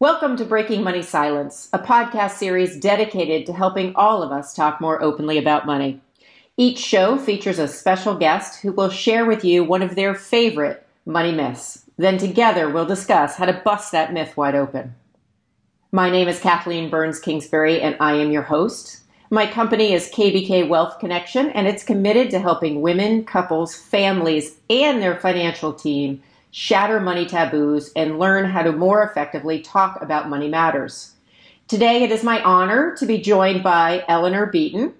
Welcome 0.00 0.36
to 0.38 0.44
Breaking 0.44 0.82
Money 0.82 1.02
Silence, 1.02 1.68
a 1.72 1.78
podcast 1.78 2.32
series 2.32 2.76
dedicated 2.76 3.46
to 3.46 3.52
helping 3.52 3.94
all 3.94 4.24
of 4.24 4.32
us 4.32 4.52
talk 4.52 4.80
more 4.80 5.00
openly 5.00 5.38
about 5.38 5.66
money. 5.66 6.00
Each 6.56 6.80
show 6.80 7.16
features 7.16 7.60
a 7.60 7.68
special 7.68 8.16
guest 8.16 8.60
who 8.60 8.72
will 8.72 8.90
share 8.90 9.24
with 9.24 9.44
you 9.44 9.62
one 9.62 9.82
of 9.82 9.94
their 9.94 10.16
favorite 10.16 10.84
money 11.06 11.30
myths. 11.30 11.84
Then 11.96 12.18
together 12.18 12.68
we'll 12.68 12.86
discuss 12.86 13.36
how 13.36 13.46
to 13.46 13.62
bust 13.64 13.92
that 13.92 14.12
myth 14.12 14.36
wide 14.36 14.56
open. 14.56 14.96
My 15.92 16.10
name 16.10 16.26
is 16.26 16.40
Kathleen 16.40 16.90
Burns 16.90 17.20
Kingsbury 17.20 17.80
and 17.80 17.96
I 18.00 18.14
am 18.14 18.32
your 18.32 18.42
host. 18.42 19.02
My 19.30 19.46
company 19.46 19.92
is 19.92 20.10
KBK 20.10 20.68
Wealth 20.68 20.98
Connection 20.98 21.50
and 21.50 21.68
it's 21.68 21.84
committed 21.84 22.30
to 22.32 22.40
helping 22.40 22.82
women, 22.82 23.24
couples, 23.24 23.76
families, 23.76 24.56
and 24.68 25.00
their 25.00 25.20
financial 25.20 25.72
team 25.72 26.20
shatter 26.56 27.00
money 27.00 27.26
taboos, 27.26 27.90
and 27.96 28.16
learn 28.16 28.44
how 28.44 28.62
to 28.62 28.70
more 28.70 29.02
effectively 29.02 29.60
talk 29.60 30.00
about 30.00 30.28
money 30.28 30.48
matters. 30.48 31.14
Today, 31.66 32.04
it 32.04 32.12
is 32.12 32.22
my 32.22 32.40
honor 32.44 32.94
to 32.96 33.06
be 33.06 33.18
joined 33.18 33.64
by 33.64 34.04
Eleanor 34.06 34.46
Beaton. 34.46 34.94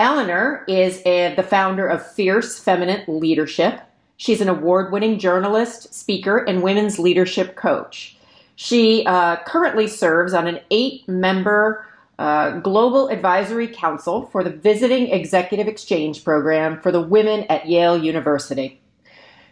Eleanor 0.00 0.64
is 0.66 1.00
a, 1.06 1.36
the 1.36 1.44
founder 1.44 1.86
of 1.86 2.04
Fierce 2.04 2.58
Feminine 2.58 3.04
Leadership. 3.06 3.80
She's 4.16 4.40
an 4.40 4.48
award 4.48 4.90
winning 4.90 5.20
journalist, 5.20 5.94
speaker, 5.94 6.38
and 6.38 6.64
women's 6.64 6.98
leadership 6.98 7.54
coach. 7.54 8.16
She 8.56 9.06
uh, 9.06 9.36
currently 9.46 9.86
serves 9.86 10.34
on 10.34 10.48
an 10.48 10.58
eight 10.72 11.08
member 11.08 11.86
uh, 12.18 12.58
Global 12.58 13.06
Advisory 13.06 13.68
Council 13.68 14.26
for 14.32 14.42
the 14.42 14.50
Visiting 14.50 15.12
Executive 15.12 15.68
Exchange 15.68 16.24
Program 16.24 16.80
for 16.80 16.90
the 16.90 17.00
Women 17.00 17.44
at 17.44 17.68
Yale 17.68 17.96
University. 17.96 18.80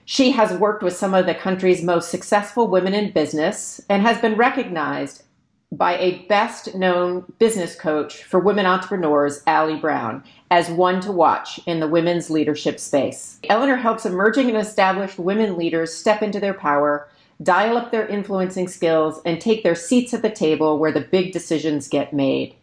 She 0.08 0.30
has 0.30 0.56
worked 0.56 0.84
with 0.84 0.96
some 0.96 1.14
of 1.14 1.26
the 1.26 1.34
country's 1.34 1.82
most 1.82 2.10
successful 2.10 2.68
women 2.68 2.94
in 2.94 3.10
business 3.10 3.80
and 3.88 4.02
has 4.02 4.20
been 4.20 4.36
recognized 4.36 5.24
by 5.72 5.98
a 5.98 6.24
best 6.28 6.76
known 6.76 7.24
business 7.40 7.74
coach 7.74 8.22
for 8.22 8.38
women 8.38 8.66
entrepreneurs, 8.66 9.42
Ali 9.48 9.74
Brown, 9.74 10.22
as 10.48 10.70
one 10.70 11.00
to 11.00 11.10
watch 11.10 11.58
in 11.66 11.80
the 11.80 11.88
women's 11.88 12.30
leadership 12.30 12.78
space. 12.78 13.40
Eleanor 13.50 13.74
helps 13.74 14.06
emerging 14.06 14.48
and 14.48 14.56
established 14.56 15.18
women 15.18 15.56
leaders 15.56 15.92
step 15.92 16.22
into 16.22 16.38
their 16.38 16.54
power, 16.54 17.08
dial 17.42 17.76
up 17.76 17.90
their 17.90 18.06
influencing 18.06 18.68
skills, 18.68 19.20
and 19.24 19.40
take 19.40 19.64
their 19.64 19.74
seats 19.74 20.14
at 20.14 20.22
the 20.22 20.30
table 20.30 20.78
where 20.78 20.92
the 20.92 21.00
big 21.00 21.32
decisions 21.32 21.88
get 21.88 22.12
made. 22.12 22.54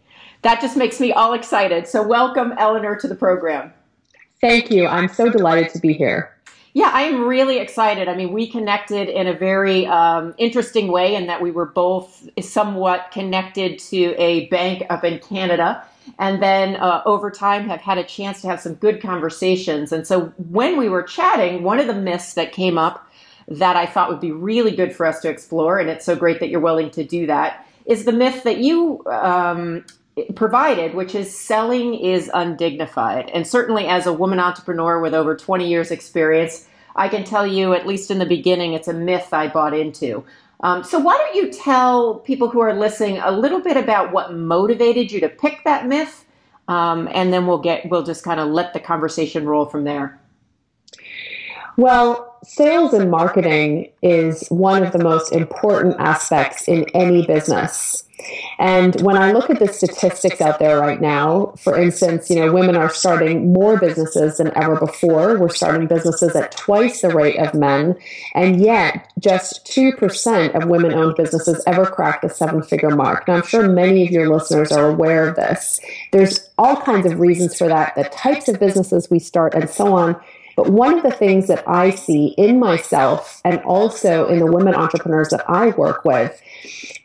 That 0.44 0.62
just 0.62 0.78
makes 0.78 0.98
me 0.98 1.12
all 1.12 1.34
excited. 1.34 1.90
So, 1.90 2.08
welcome, 2.08 2.54
Eleanor, 2.58 2.96
to 2.96 3.08
the 3.10 3.16
program. 3.16 3.74
Thank 4.40 4.72
you. 4.72 4.88
I'm 4.88 5.10
so 5.10 5.30
delighted 5.30 5.74
to 5.74 5.80
be 5.80 5.92
here. 5.92 6.34
Yeah, 6.76 6.90
I 6.92 7.04
am 7.04 7.22
really 7.22 7.60
excited. 7.60 8.08
I 8.08 8.16
mean, 8.16 8.34
we 8.34 8.48
connected 8.50 9.08
in 9.08 9.28
a 9.28 9.34
very 9.34 9.86
um, 9.86 10.34
interesting 10.40 10.88
way 10.92 11.14
in 11.14 11.28
that 11.28 11.40
we 11.40 11.52
were 11.52 11.68
both 11.68 12.28
somewhat 12.42 13.12
connected 13.12 13.78
to 13.80 14.16
a 14.18 14.48
bank 14.48 14.84
up 14.90 15.04
in 15.04 15.20
Canada. 15.20 15.86
And 16.18 16.42
then 16.42 16.76
uh, 16.78 17.04
over 17.06 17.30
time 17.30 17.70
have 17.70 17.82
had 17.82 18.00
a 18.00 18.04
chance 18.04 18.42
to 18.42 18.48
have 18.48 18.60
some 18.60 18.74
good 18.74 19.02
conversations. 19.02 19.92
And 19.92 20.08
so 20.08 20.34
when 20.50 20.78
we 20.78 20.90
were 20.90 21.04
chatting, 21.04 21.62
one 21.62 21.80
of 21.80 21.86
the 21.86 21.94
myths 21.94 22.34
that 22.34 22.52
came 22.52 22.80
up 22.80 23.08
that 23.48 23.76
I 23.76 23.86
thought 23.86 24.10
would 24.10 24.20
be 24.20 24.32
really 24.32 24.76
good 24.76 24.96
for 24.96 25.06
us 25.06 25.20
to 25.22 25.30
explore, 25.30 25.78
and 25.78 25.90
it's 25.90 26.06
so 26.06 26.16
great 26.16 26.40
that 26.40 26.50
you're 26.50 26.60
willing 26.60 26.90
to 26.92 27.04
do 27.04 27.28
that, 27.28 27.66
is 27.86 28.06
the 28.06 28.12
myth 28.12 28.44
that 28.44 28.58
you 28.58 29.04
um, 29.06 29.86
provided, 30.36 30.94
which 30.94 31.16
is 31.16 31.38
selling 31.38 31.96
is 31.96 32.30
undignified. 32.34 33.30
And 33.32 33.48
certainly 33.48 33.88
as 33.88 34.06
a 34.06 34.14
woman 34.14 34.40
entrepreneur 34.40 35.00
with 35.00 35.14
over 35.14 35.36
20 35.36 35.68
years 35.68 35.92
experience, 35.92 36.68
I 36.96 37.10
can 37.10 37.24
tell 37.24 37.48
you, 37.48 37.74
at 37.74 37.88
least 37.88 38.12
in 38.12 38.20
the 38.20 38.26
beginning, 38.26 38.74
it's 38.74 38.88
a 38.88 38.94
myth 38.94 39.34
I 39.34 39.48
bought 39.48 39.74
into. 39.74 40.24
Um, 40.62 40.84
so 40.84 41.00
why 41.00 41.18
don't 41.18 41.36
you 41.36 41.52
tell 41.52 42.16
people 42.20 42.50
who 42.50 42.62
are 42.62 42.74
listening 42.74 43.18
a 43.18 43.32
little 43.32 43.60
bit 43.60 43.76
about 43.76 44.14
what 44.14 44.34
motivated 44.34 45.12
you 45.12 45.20
to 45.20 45.30
pick 45.30 45.64
that 45.66 45.88
myth, 45.88 46.26
um, 46.70 47.10
and 47.12 47.34
then 47.34 47.48
we'll 47.48 47.58
get 47.58 47.90
we'll 47.90 48.04
just 48.04 48.24
kind 48.24 48.40
of 48.40 48.48
let 48.48 48.74
the 48.74 48.80
conversation 48.80 49.46
roll 49.46 49.66
from 49.66 49.84
there. 49.84 50.20
Well, 51.76 52.33
sales 52.44 52.94
and 52.94 53.10
marketing 53.10 53.92
is 54.02 54.48
one 54.50 54.84
of 54.84 54.92
the 54.92 55.04
most 55.04 55.32
important 55.32 55.96
aspects 56.00 56.68
in 56.68 56.86
any 56.94 57.26
business. 57.26 58.04
And 58.60 59.00
when 59.02 59.18
I 59.18 59.32
look 59.32 59.50
at 59.50 59.60
the 59.60 59.68
statistics 59.68 60.40
out 60.40 60.60
there 60.60 60.80
right 60.80 61.02
now, 61.02 61.54
for 61.58 61.78
instance, 61.78 62.30
you 62.30 62.38
know, 62.38 62.54
women 62.54 62.76
are 62.76 62.90
starting 62.90 63.52
more 63.52 63.78
businesses 63.78 64.38
than 64.38 64.56
ever 64.56 64.80
before. 64.80 65.38
We're 65.38 65.50
starting 65.50 65.88
businesses 65.88 66.36
at 66.36 66.52
twice 66.52 67.02
the 67.02 67.10
rate 67.10 67.38
of 67.38 67.54
men. 67.54 67.96
And 68.34 68.62
yet, 68.62 69.12
just 69.20 69.66
2% 69.66 70.56
of 70.56 70.70
women 70.70 70.94
owned 70.94 71.16
businesses 71.16 71.64
ever 71.66 71.86
crack 71.86 72.22
the 72.22 72.30
seven 72.30 72.62
figure 72.62 72.96
mark. 72.96 73.28
Now, 73.28 73.36
I'm 73.36 73.44
sure 73.44 73.68
many 73.68 74.06
of 74.06 74.12
your 74.12 74.34
listeners 74.34 74.72
are 74.72 74.90
aware 74.90 75.28
of 75.28 75.36
this. 75.36 75.80
There's 76.12 76.50
all 76.58 76.78
kinds 76.78 77.06
of 77.06 77.20
reasons 77.20 77.58
for 77.58 77.68
that, 77.68 77.96
the 77.96 78.04
types 78.06 78.48
of 78.48 78.60
businesses 78.60 79.10
we 79.10 79.20
start, 79.20 79.54
and 79.54 79.70
so 79.70 79.94
on. 79.94 80.20
But 80.56 80.70
one 80.70 80.96
of 80.98 81.04
the 81.04 81.12
things 81.12 81.48
that 81.48 81.68
I 81.68 81.92
see 81.92 82.28
in 82.38 82.60
myself 82.60 83.42
and 83.44 83.60
also 83.62 84.28
in 84.28 84.40
the 84.40 84.46
women 84.46 84.76
entrepreneurs 84.76 85.30
that 85.30 85.50
I 85.50 85.70
work 85.70 86.06
with 86.06 86.42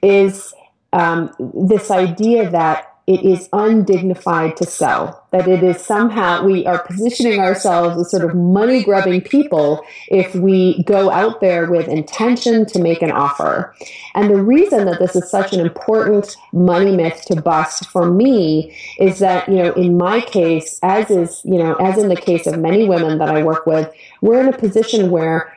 is 0.03 0.53
um, 0.93 1.33
this 1.55 1.91
idea 1.91 2.51
that 2.51 2.88
it 3.09 3.23
is 3.23 3.49
undignified 3.55 4.55
to 4.55 4.67
sell, 4.67 5.25
that 5.31 5.49
it 5.49 5.63
is 5.63 5.81
somehow 5.81 6.45
we 6.45 6.67
are 6.67 6.83
positioning 6.83 7.41
ourselves 7.41 7.99
as 7.99 8.11
sort 8.11 8.23
of 8.23 8.37
money 8.37 8.85
grubbing 8.85 9.23
people 9.23 9.83
if 10.09 10.35
we 10.35 10.83
go 10.83 11.11
out 11.11 11.41
there 11.41 11.71
with 11.71 11.89
intention 11.89 12.67
to 12.67 12.79
make 12.79 13.01
an 13.01 13.11
offer. 13.11 13.75
And 14.15 14.29
the 14.29 14.43
reason 14.43 14.85
that 14.85 14.99
this 14.99 15.17
is 15.17 15.31
such 15.31 15.55
an 15.55 15.61
important 15.61 16.37
money 16.53 16.95
myth 16.95 17.25
to 17.29 17.41
bust 17.41 17.87
for 17.87 18.11
me 18.11 18.77
is 18.99 19.21
that, 19.21 19.49
you 19.49 19.57
know, 19.57 19.73
in 19.73 19.97
my 19.97 20.21
case, 20.21 20.79
as 20.83 21.11
is, 21.11 21.41
you 21.47 21.57
know, 21.57 21.77
as 21.77 21.97
in 21.97 22.11
the 22.11 22.17
case 22.17 22.47
of 22.47 22.59
many 22.59 22.87
women 22.87 23.17
that 23.17 23.31
I 23.31 23.43
work 23.43 23.65
with, 23.65 23.91
we're 24.21 24.43
in 24.43 24.53
a 24.53 24.59
position 24.59 25.11
where, 25.11 25.57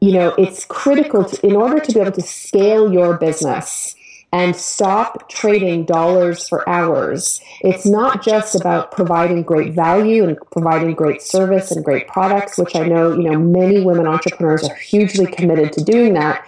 you 0.00 0.14
know, 0.14 0.34
it's 0.36 0.64
critical 0.64 1.26
to, 1.26 1.46
in 1.46 1.54
order 1.54 1.78
to 1.78 1.92
be 1.92 2.00
able 2.00 2.10
to 2.10 2.22
scale 2.22 2.92
your 2.92 3.16
business 3.18 3.94
and 4.32 4.56
stop 4.56 5.28
trading 5.28 5.84
dollars 5.84 6.48
for 6.48 6.66
hours. 6.68 7.40
It's 7.60 7.84
not 7.84 8.24
just 8.24 8.54
about 8.54 8.90
providing 8.90 9.42
great 9.42 9.74
value 9.74 10.24
and 10.24 10.38
providing 10.50 10.94
great 10.94 11.20
service 11.20 11.70
and 11.70 11.84
great 11.84 12.08
products, 12.08 12.56
which 12.56 12.74
I 12.74 12.86
know, 12.86 13.12
you 13.12 13.30
know, 13.30 13.38
many 13.38 13.82
women 13.82 14.06
entrepreneurs 14.06 14.64
are 14.64 14.74
hugely 14.74 15.26
committed 15.26 15.72
to 15.74 15.84
doing 15.84 16.14
that. 16.14 16.46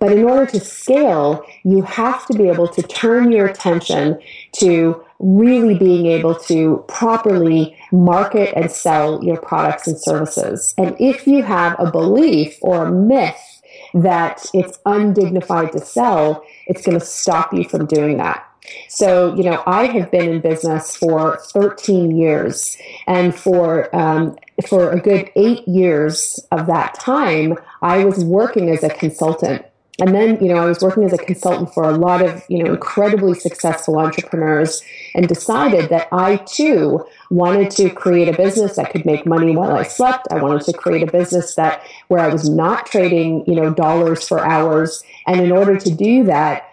But 0.00 0.12
in 0.12 0.24
order 0.24 0.46
to 0.46 0.60
scale, 0.60 1.44
you 1.62 1.82
have 1.82 2.26
to 2.26 2.34
be 2.34 2.48
able 2.48 2.68
to 2.68 2.82
turn 2.82 3.30
your 3.30 3.46
attention 3.46 4.18
to 4.52 5.04
really 5.18 5.76
being 5.78 6.06
able 6.06 6.34
to 6.34 6.82
properly 6.88 7.76
market 7.92 8.54
and 8.56 8.70
sell 8.70 9.22
your 9.22 9.36
products 9.36 9.86
and 9.86 9.98
services. 9.98 10.74
And 10.78 10.96
if 10.98 11.26
you 11.26 11.42
have 11.42 11.76
a 11.78 11.90
belief 11.90 12.58
or 12.62 12.86
a 12.86 12.90
myth 12.90 13.49
that 13.94 14.44
it's 14.54 14.78
undignified 14.86 15.72
to 15.72 15.80
sell, 15.80 16.44
it's 16.66 16.84
going 16.84 16.98
to 16.98 17.04
stop 17.04 17.52
you 17.52 17.64
from 17.64 17.86
doing 17.86 18.18
that. 18.18 18.46
So, 18.88 19.34
you 19.34 19.42
know, 19.42 19.62
I 19.66 19.86
have 19.86 20.10
been 20.10 20.28
in 20.28 20.40
business 20.40 20.94
for 20.94 21.38
13 21.38 22.16
years, 22.16 22.76
and 23.06 23.34
for 23.34 23.94
um, 23.96 24.36
for 24.66 24.90
a 24.90 25.00
good 25.00 25.30
eight 25.34 25.66
years 25.66 26.38
of 26.52 26.66
that 26.66 26.94
time, 26.94 27.56
I 27.82 28.04
was 28.04 28.24
working 28.24 28.68
as 28.68 28.84
a 28.84 28.90
consultant. 28.90 29.64
And 29.98 30.14
then, 30.14 30.42
you 30.42 30.48
know, 30.48 30.56
I 30.56 30.66
was 30.66 30.80
working 30.80 31.04
as 31.04 31.12
a 31.12 31.18
consultant 31.18 31.74
for 31.74 31.84
a 31.84 31.92
lot 31.92 32.22
of, 32.22 32.42
you 32.48 32.62
know, 32.62 32.72
incredibly 32.72 33.34
successful 33.34 33.98
entrepreneurs 33.98 34.82
and 35.14 35.28
decided 35.28 35.90
that 35.90 36.08
I 36.10 36.36
too 36.36 37.04
wanted 37.28 37.70
to 37.72 37.90
create 37.90 38.28
a 38.28 38.36
business 38.36 38.76
that 38.76 38.90
could 38.90 39.04
make 39.04 39.26
money 39.26 39.54
while 39.54 39.72
I 39.72 39.82
slept. 39.82 40.28
I 40.30 40.42
wanted 40.42 40.62
to 40.62 40.72
create 40.72 41.06
a 41.06 41.12
business 41.12 41.54
that 41.56 41.82
where 42.08 42.20
I 42.20 42.28
was 42.28 42.48
not 42.48 42.86
trading, 42.86 43.44
you 43.46 43.54
know, 43.54 43.74
dollars 43.74 44.26
for 44.26 44.40
hours. 44.40 45.02
And 45.26 45.40
in 45.40 45.52
order 45.52 45.76
to 45.76 45.90
do 45.90 46.24
that, 46.24 46.66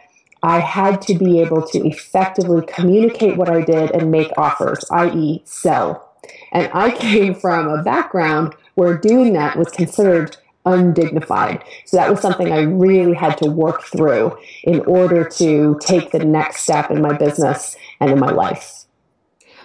I 0.43 0.59
had 0.59 1.01
to 1.03 1.15
be 1.15 1.41
able 1.41 1.67
to 1.67 1.85
effectively 1.85 2.65
communicate 2.65 3.37
what 3.37 3.49
I 3.49 3.61
did 3.61 3.91
and 3.91 4.11
make 4.11 4.31
offers, 4.37 4.85
i.e., 4.91 5.41
sell. 5.45 6.13
And 6.51 6.69
I 6.73 6.91
came 6.97 7.35
from 7.35 7.67
a 7.67 7.83
background 7.83 8.55
where 8.75 8.97
doing 8.97 9.33
that 9.33 9.57
was 9.57 9.69
considered 9.69 10.37
undignified. 10.67 11.63
So 11.85 11.97
that 11.97 12.09
was 12.09 12.19
something 12.21 12.51
I 12.51 12.61
really 12.61 13.13
had 13.13 13.37
to 13.39 13.49
work 13.49 13.83
through 13.83 14.37
in 14.63 14.81
order 14.81 15.27
to 15.29 15.79
take 15.81 16.11
the 16.11 16.19
next 16.19 16.61
step 16.61 16.91
in 16.91 17.01
my 17.01 17.17
business 17.17 17.75
and 17.99 18.11
in 18.11 18.19
my 18.19 18.31
life. 18.31 18.85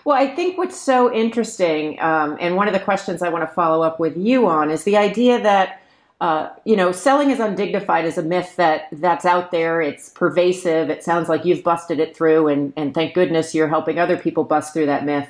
Well, 0.04 0.16
I 0.16 0.34
think 0.34 0.58
what's 0.58 0.80
so 0.80 1.12
interesting, 1.12 2.00
um, 2.00 2.36
and 2.40 2.56
one 2.56 2.66
of 2.66 2.74
the 2.74 2.80
questions 2.80 3.22
I 3.22 3.28
want 3.28 3.48
to 3.48 3.54
follow 3.54 3.82
up 3.84 4.00
with 4.00 4.16
you 4.16 4.48
on, 4.48 4.70
is 4.70 4.82
the 4.82 4.96
idea 4.96 5.40
that 5.40 5.80
uh, 6.20 6.50
you 6.64 6.76
know 6.76 6.92
selling 6.92 7.30
is 7.30 7.40
undignified 7.40 8.04
is 8.04 8.18
a 8.18 8.22
myth 8.22 8.54
that 8.56 8.88
that's 8.92 9.24
out 9.24 9.50
there. 9.50 9.80
It's 9.80 10.08
pervasive. 10.08 10.90
It 10.90 11.04
sounds 11.04 11.28
like 11.28 11.44
you've 11.44 11.62
busted 11.62 12.00
it 12.00 12.16
through, 12.16 12.48
and 12.48 12.72
and 12.76 12.94
thank 12.94 13.14
goodness 13.14 13.54
you're 13.54 13.68
helping 13.68 13.98
other 13.98 14.16
people 14.16 14.42
bust 14.42 14.72
through 14.72 14.86
that 14.86 15.04
myth. 15.04 15.28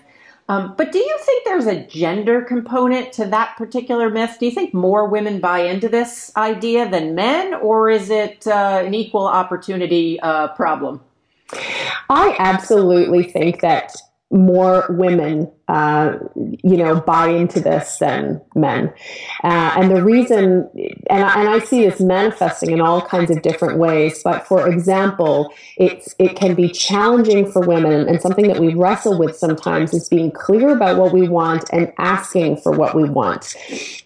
Um, 0.48 0.74
but 0.76 0.92
do 0.92 0.98
you 0.98 1.18
think 1.22 1.44
there's 1.44 1.66
a 1.66 1.86
gender 1.86 2.42
component 2.42 3.12
to 3.14 3.26
that 3.26 3.56
particular 3.56 4.10
myth? 4.10 4.36
Do 4.38 4.46
you 4.46 4.52
think 4.52 4.74
more 4.74 5.08
women 5.08 5.40
buy 5.40 5.60
into 5.60 5.88
this 5.88 6.32
idea 6.36 6.88
than 6.88 7.14
men, 7.14 7.54
or 7.54 7.88
is 7.88 8.10
it 8.10 8.46
uh, 8.46 8.82
an 8.84 8.94
equal 8.94 9.26
opportunity 9.26 10.18
uh, 10.20 10.48
problem? 10.48 11.00
I 12.10 12.36
absolutely 12.38 13.24
think 13.24 13.60
that 13.60 13.94
more 14.30 14.86
women, 14.88 15.50
uh, 15.69 16.19
you 16.62 16.76
know, 16.76 17.00
buy 17.00 17.29
into 17.29 17.61
this 17.61 17.99
than 17.99 18.41
men. 18.55 18.93
Uh, 19.44 19.75
and 19.76 19.91
the 19.91 20.03
reason, 20.03 20.69
and 21.09 21.25
I, 21.25 21.41
and 21.41 21.49
I 21.49 21.61
see 21.61 21.85
this 21.85 22.00
manifesting 22.00 22.73
in 22.73 22.81
all 22.81 23.00
kinds 23.00 23.31
of 23.31 23.43
different 23.43 23.79
ways. 23.79 24.23
But 24.23 24.47
for 24.47 24.69
example, 24.69 25.53
it's 25.76 26.14
it 26.19 26.37
can 26.37 26.55
be 26.55 26.69
challenging 26.69 27.50
for 27.50 27.67
women, 27.67 28.09
and 28.09 28.20
something 28.20 28.49
that 28.49 28.59
we 28.59 28.75
wrestle 28.75 29.19
with 29.19 29.37
sometimes 29.37 29.94
is 29.94 30.09
being 30.09 30.31
clear 30.31 30.70
about 30.70 30.99
what 30.99 31.12
we 31.12 31.29
want 31.29 31.64
and 31.73 31.93
asking 31.99 32.56
for 32.59 32.73
what 32.73 32.94
we 32.94 33.05
want. 33.05 33.55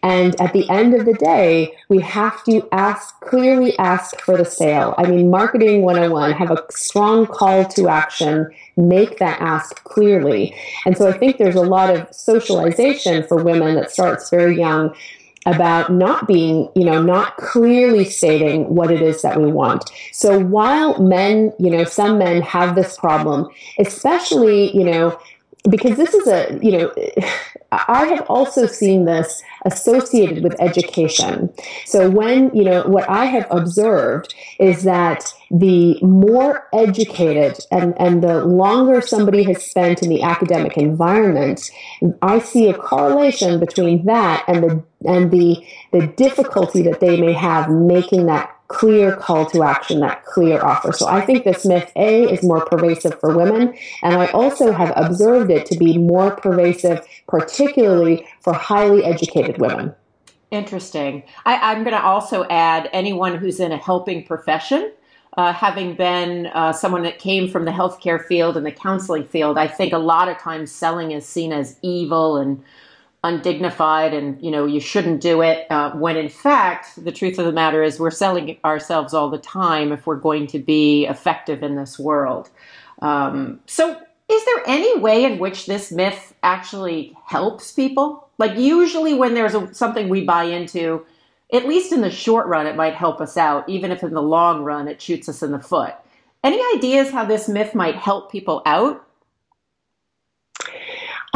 And 0.03 0.41
at 0.41 0.53
the 0.53 0.69
end 0.69 0.95
of 0.95 1.07
the 1.07 1.15
day, 1.15 1.75
we 1.89 2.01
have 2.03 2.45
to 2.45 2.69
ask 2.71 3.19
clearly 3.21 3.77
ask 3.79 4.21
for 4.21 4.37
the 4.37 4.45
sale. 4.45 4.95
I 4.99 5.09
mean, 5.09 5.31
marketing 5.31 5.83
101 5.83 6.33
have 6.33 6.51
a 6.51 6.65
strong 6.71 7.27
call 7.27 7.65
to 7.65 7.89
action 7.89 8.51
make 8.77 9.19
that 9.19 9.41
ask 9.41 9.83
clearly. 9.85 10.55
And 10.85 10.97
so 10.97 11.09
I 11.09 11.17
think 11.17 11.39
there's 11.47 11.55
a 11.55 11.63
lot 11.63 11.95
of 11.95 12.13
socialization 12.13 13.23
for 13.23 13.41
women 13.41 13.77
that 13.77 13.89
starts 13.89 14.31
very 14.31 14.59
young 14.59 14.93
about 15.47 15.93
not 15.93 16.27
being, 16.27 16.69
you 16.75 16.85
know, 16.85 17.01
not 17.01 17.37
clearly 17.37 18.05
stating 18.05 18.75
what 18.75 18.91
it 18.91 19.01
is 19.01 19.23
that 19.23 19.41
we 19.41 19.47
want. 19.47 19.93
So 20.11 20.41
while 20.41 21.01
men, 21.01 21.53
you 21.61 21.71
know, 21.71 21.85
some 21.85 22.19
men 22.19 22.43
have 22.43 22.75
this 22.75 22.97
problem, 22.97 23.49
especially, 23.79 24.77
you 24.77 24.83
know, 24.83 25.17
because 25.69 25.97
this 25.97 26.15
is 26.15 26.27
a, 26.27 26.59
you 26.63 26.73
know, 26.73 26.95
I 27.73 28.07
have 28.07 28.25
also 28.29 28.67
seen 28.67 29.05
this 29.05 29.43
associated 29.65 30.43
with 30.45 30.55
education. 30.61 31.53
So 31.85 32.09
when, 32.09 32.55
you 32.55 32.65
know, 32.65 32.85
what 32.85 33.09
I 33.11 33.25
have 33.25 33.47
observed 33.51 34.35
is 34.61 34.85
that 34.85 35.33
the 35.51 36.01
more 36.01 36.69
educated 36.73 37.59
and, 37.71 37.95
and 38.01 38.23
the 38.23 38.45
longer 38.45 39.01
somebody 39.01 39.43
has 39.45 39.65
spent 39.65 40.03
in 40.03 40.09
the 40.09 40.23
academic 40.23 40.77
environment, 40.77 41.71
I 42.23 42.39
see 42.39 42.69
a 42.69 42.75
correlation 42.75 43.59
between 43.59 44.07
that 44.07 44.45
and 44.47 44.63
the 44.63 44.85
and 45.05 45.31
the 45.31 45.65
the 45.93 46.07
difficulty 46.07 46.83
that 46.83 47.01
they 47.01 47.21
may 47.21 47.33
have 47.33 47.71
making 47.71 48.27
that 48.27 48.56
clear 48.69 49.17
call 49.17 49.47
to 49.47 49.63
action, 49.63 50.01
that 50.01 50.25
clear 50.25 50.63
offer. 50.63 50.93
So 50.93 51.07
I 51.07 51.21
think 51.21 51.45
this 51.45 51.65
myth 51.65 51.91
A 51.97 52.25
is 52.25 52.43
more 52.43 52.65
pervasive 52.65 53.19
for 53.21 53.37
women, 53.37 53.77
and 54.03 54.15
I 54.15 54.27
also 54.29 54.73
have 54.73 54.93
observed 54.97 55.51
it 55.51 55.67
to 55.67 55.79
be 55.79 55.99
more 55.99 56.33
pervasive, 56.33 57.07
particularly 57.29 58.27
for 58.41 58.53
highly 58.53 59.05
educated 59.05 59.59
women. 59.59 59.95
Interesting. 60.51 61.25
I, 61.45 61.73
am 61.73 61.83
going 61.83 61.97
to 61.97 62.03
also 62.03 62.45
add 62.49 62.89
anyone 62.93 63.37
who's 63.37 63.59
in 63.61 63.73
a 63.73 63.77
helping 63.77 64.25
profession. 64.25 64.93
Uh, 65.37 65.53
having 65.53 65.95
been 65.95 66.47
uh, 66.47 66.73
someone 66.73 67.03
that 67.03 67.19
came 67.19 67.47
from 67.47 67.67
the 67.67 67.71
healthcare 67.71 68.25
field 68.25 68.57
and 68.57 68.65
the 68.65 68.73
counseling 68.73 69.25
field, 69.25 69.59
I 69.59 69.69
think 69.69 69.93
a 69.93 69.99
lot 69.99 70.29
of 70.29 70.39
times 70.39 70.73
selling 70.73 71.11
is 71.11 71.27
seen 71.27 71.53
as 71.53 71.77
evil 71.83 72.39
and 72.39 72.63
undignified 73.27 74.15
and 74.15 74.41
you 74.43 74.51
know 74.51 74.65
you 74.65 74.81
shouldn't 74.81 75.21
do 75.21 75.43
it 75.43 75.67
uh, 75.71 75.91
when 75.93 76.17
in 76.17 76.29
fact 76.29 77.03
the 77.05 77.13
truth 77.13 77.39
of 77.39 77.45
the 77.45 77.53
matter 77.53 77.83
is 77.83 77.99
we're 77.99 78.11
selling 78.11 78.57
ourselves 78.65 79.13
all 79.13 79.29
the 79.29 79.39
time 79.39 79.93
if 79.93 80.07
we're 80.07 80.17
going 80.17 80.47
to 80.47 80.59
be 80.59 81.07
effective 81.07 81.63
in 81.63 81.77
this 81.77 81.99
world. 81.99 82.49
Um, 83.03 83.61
so 83.67 84.01
is 84.29 84.45
there 84.45 84.63
any 84.67 84.99
way 84.99 85.25
in 85.25 85.39
which 85.39 85.67
this 85.67 85.93
myth 85.93 86.35
actually 86.43 87.17
helps 87.27 87.73
people? 87.73 88.29
Like 88.39 88.57
usually 88.57 89.15
when 89.15 89.35
there's 89.35 89.55
a, 89.55 89.73
something 89.75 90.09
we 90.09 90.25
buy 90.25 90.45
into 90.45 91.05
at 91.53 91.67
least 91.67 91.93
in 91.93 92.01
the 92.01 92.11
short 92.11 92.47
run 92.47 92.67
it 92.67 92.77
might 92.77 92.95
help 92.95 93.21
us 93.21 93.37
out 93.37 93.69
even 93.69 93.93
if 93.93 94.03
in 94.03 94.15
the 94.15 94.23
long 94.23 94.63
run 94.63 94.89
it 94.89 95.03
shoots 95.03 95.29
us 95.29 95.43
in 95.43 95.53
the 95.53 95.61
foot. 95.61 95.95
Any 96.45 96.61
ideas 96.77 97.11
how 97.11 97.25
this 97.25 97.49
myth 97.49 97.75
might 97.75 97.97
help 97.97 98.31
people 98.31 98.63
out 98.67 99.06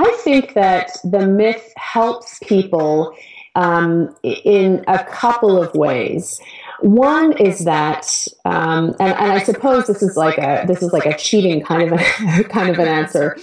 I 0.02 0.10
think 0.22 0.54
that 0.54 0.96
the 1.04 1.26
myth 1.26 1.74
helps 1.76 2.38
people 2.38 3.14
um, 3.54 4.16
in 4.22 4.82
a 4.88 5.04
couple 5.04 5.62
of 5.62 5.74
ways. 5.74 6.40
One 6.80 7.36
is 7.36 7.64
that, 7.66 8.26
um, 8.46 8.96
and, 8.98 9.12
and, 9.12 9.32
I 9.32 9.40
suppose 9.40 9.88
this 9.88 10.02
is 10.02 10.16
like 10.16 10.38
a 10.38 10.64
this 10.66 10.82
is 10.82 10.94
like 10.94 11.04
a 11.04 11.14
cheating 11.18 11.62
kind 11.62 11.82
of 11.82 12.00
a, 12.00 12.44
kind 12.48 12.70
of 12.70 12.78
an 12.78 12.88
answer. 12.88 13.36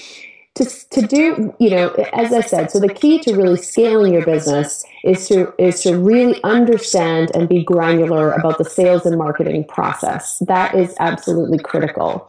To, 0.55 0.65
to 0.65 1.01
do, 1.03 1.53
you 1.59 1.69
know, 1.69 1.89
as 2.13 2.33
I 2.33 2.41
said, 2.41 2.71
so 2.71 2.79
the 2.79 2.91
key 2.91 3.19
to 3.19 3.35
really 3.35 3.57
scaling 3.57 4.13
your 4.13 4.25
business 4.25 4.83
is 5.03 5.27
to 5.27 5.53
is 5.59 5.83
to 5.83 5.95
really 5.95 6.41
understand 6.43 7.29
and 7.35 7.47
be 7.47 7.63
granular 7.63 8.31
about 8.31 8.57
the 8.57 8.65
sales 8.65 9.05
and 9.05 9.15
marketing 9.19 9.65
process. 9.65 10.39
That 10.39 10.73
is 10.73 10.95
absolutely 10.99 11.59
critical 11.59 12.27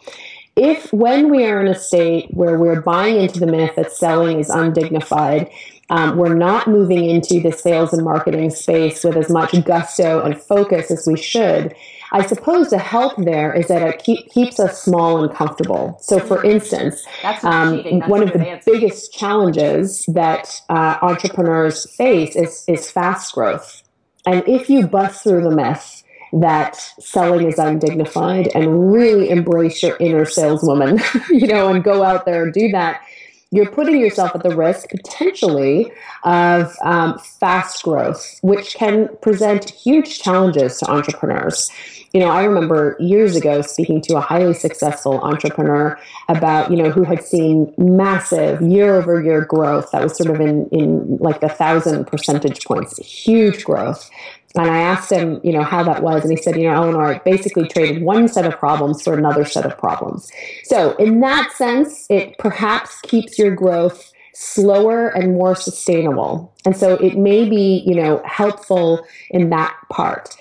if 0.58 0.92
when 0.92 1.30
we 1.30 1.44
are 1.46 1.60
in 1.60 1.68
a 1.68 1.78
state 1.78 2.34
where 2.34 2.58
we're 2.58 2.80
buying 2.80 3.20
into 3.20 3.38
the 3.38 3.46
myth 3.46 3.76
that 3.76 3.92
selling 3.92 4.40
is 4.40 4.50
undignified, 4.50 5.50
um, 5.90 6.16
we're 6.16 6.34
not 6.34 6.66
moving 6.66 7.08
into 7.08 7.40
the 7.40 7.52
sales 7.52 7.92
and 7.92 8.04
marketing 8.04 8.50
space 8.50 9.04
with 9.04 9.16
as 9.16 9.30
much 9.30 9.54
gusto 9.64 10.20
and 10.20 10.40
focus 10.40 10.90
as 10.90 11.06
we 11.06 11.16
should. 11.16 11.74
I 12.10 12.26
suppose 12.26 12.70
the 12.70 12.78
help 12.78 13.16
there 13.18 13.52
is 13.54 13.68
that 13.68 13.82
it 13.82 14.02
keep, 14.02 14.30
keeps 14.30 14.58
us 14.58 14.82
small 14.82 15.22
and 15.22 15.32
comfortable. 15.32 15.96
So, 16.00 16.18
for 16.18 16.44
instance, 16.44 17.06
um, 17.42 17.78
one 18.08 18.22
of 18.22 18.32
the 18.32 18.60
biggest 18.66 19.12
challenges 19.12 20.04
that 20.08 20.60
uh, 20.68 20.98
entrepreneurs 21.02 21.88
face 21.94 22.34
is, 22.34 22.64
is 22.66 22.90
fast 22.90 23.34
growth. 23.34 23.82
And 24.26 24.46
if 24.48 24.68
you 24.68 24.86
bust 24.86 25.22
through 25.22 25.42
the 25.42 25.50
myth, 25.50 25.97
that 26.32 26.76
selling 26.76 27.46
is 27.46 27.58
undignified 27.58 28.48
and 28.54 28.92
really 28.92 29.30
embrace 29.30 29.82
your 29.82 29.96
inner 29.98 30.24
saleswoman, 30.24 30.98
you 31.30 31.46
know, 31.46 31.68
and 31.68 31.84
go 31.84 32.02
out 32.02 32.24
there 32.24 32.44
and 32.44 32.52
do 32.52 32.68
that, 32.70 33.02
you're 33.50 33.70
putting 33.70 33.98
yourself 33.98 34.32
at 34.34 34.42
the 34.42 34.54
risk 34.54 34.90
potentially 34.90 35.90
of 36.24 36.76
um, 36.82 37.18
fast 37.18 37.82
growth, 37.82 38.38
which 38.42 38.74
can 38.74 39.08
present 39.22 39.70
huge 39.70 40.20
challenges 40.20 40.78
to 40.78 40.90
entrepreneurs. 40.90 41.70
You 42.12 42.20
know, 42.20 42.28
I 42.28 42.44
remember 42.44 42.96
years 42.98 43.36
ago 43.36 43.60
speaking 43.62 44.00
to 44.02 44.16
a 44.16 44.20
highly 44.20 44.54
successful 44.54 45.20
entrepreneur 45.20 45.98
about, 46.28 46.70
you 46.70 46.76
know, 46.76 46.90
who 46.90 47.04
had 47.04 47.22
seen 47.22 47.72
massive 47.76 48.60
year 48.62 48.94
over 48.94 49.22
year 49.22 49.44
growth 49.44 49.90
that 49.92 50.02
was 50.02 50.16
sort 50.16 50.30
of 50.30 50.40
in, 50.40 50.66
in 50.70 51.18
like 51.18 51.40
the 51.40 51.48
thousand 51.48 52.06
percentage 52.06 52.64
points, 52.64 52.96
huge 52.98 53.64
growth. 53.64 54.10
And 54.56 54.70
I 54.70 54.78
asked 54.78 55.12
him, 55.12 55.40
you 55.44 55.52
know, 55.52 55.62
how 55.62 55.82
that 55.84 56.02
was. 56.02 56.22
And 56.22 56.30
he 56.30 56.42
said, 56.42 56.56
you 56.56 56.68
know, 56.68 56.74
Eleanor, 56.74 57.20
basically 57.24 57.68
traded 57.68 58.02
one 58.02 58.28
set 58.28 58.46
of 58.46 58.58
problems 58.58 59.02
for 59.02 59.16
another 59.16 59.44
set 59.44 59.66
of 59.66 59.76
problems. 59.76 60.30
So, 60.64 60.96
in 60.96 61.20
that 61.20 61.52
sense, 61.52 62.06
it 62.08 62.36
perhaps 62.38 63.00
keeps 63.02 63.38
your 63.38 63.54
growth 63.54 64.12
slower 64.40 65.08
and 65.08 65.32
more 65.32 65.56
sustainable. 65.56 66.54
And 66.64 66.76
so 66.76 66.94
it 66.94 67.18
may 67.18 67.48
be, 67.48 67.82
you 67.84 67.96
know, 67.96 68.22
helpful 68.24 69.04
in 69.30 69.50
that 69.50 69.76
part. 69.90 70.36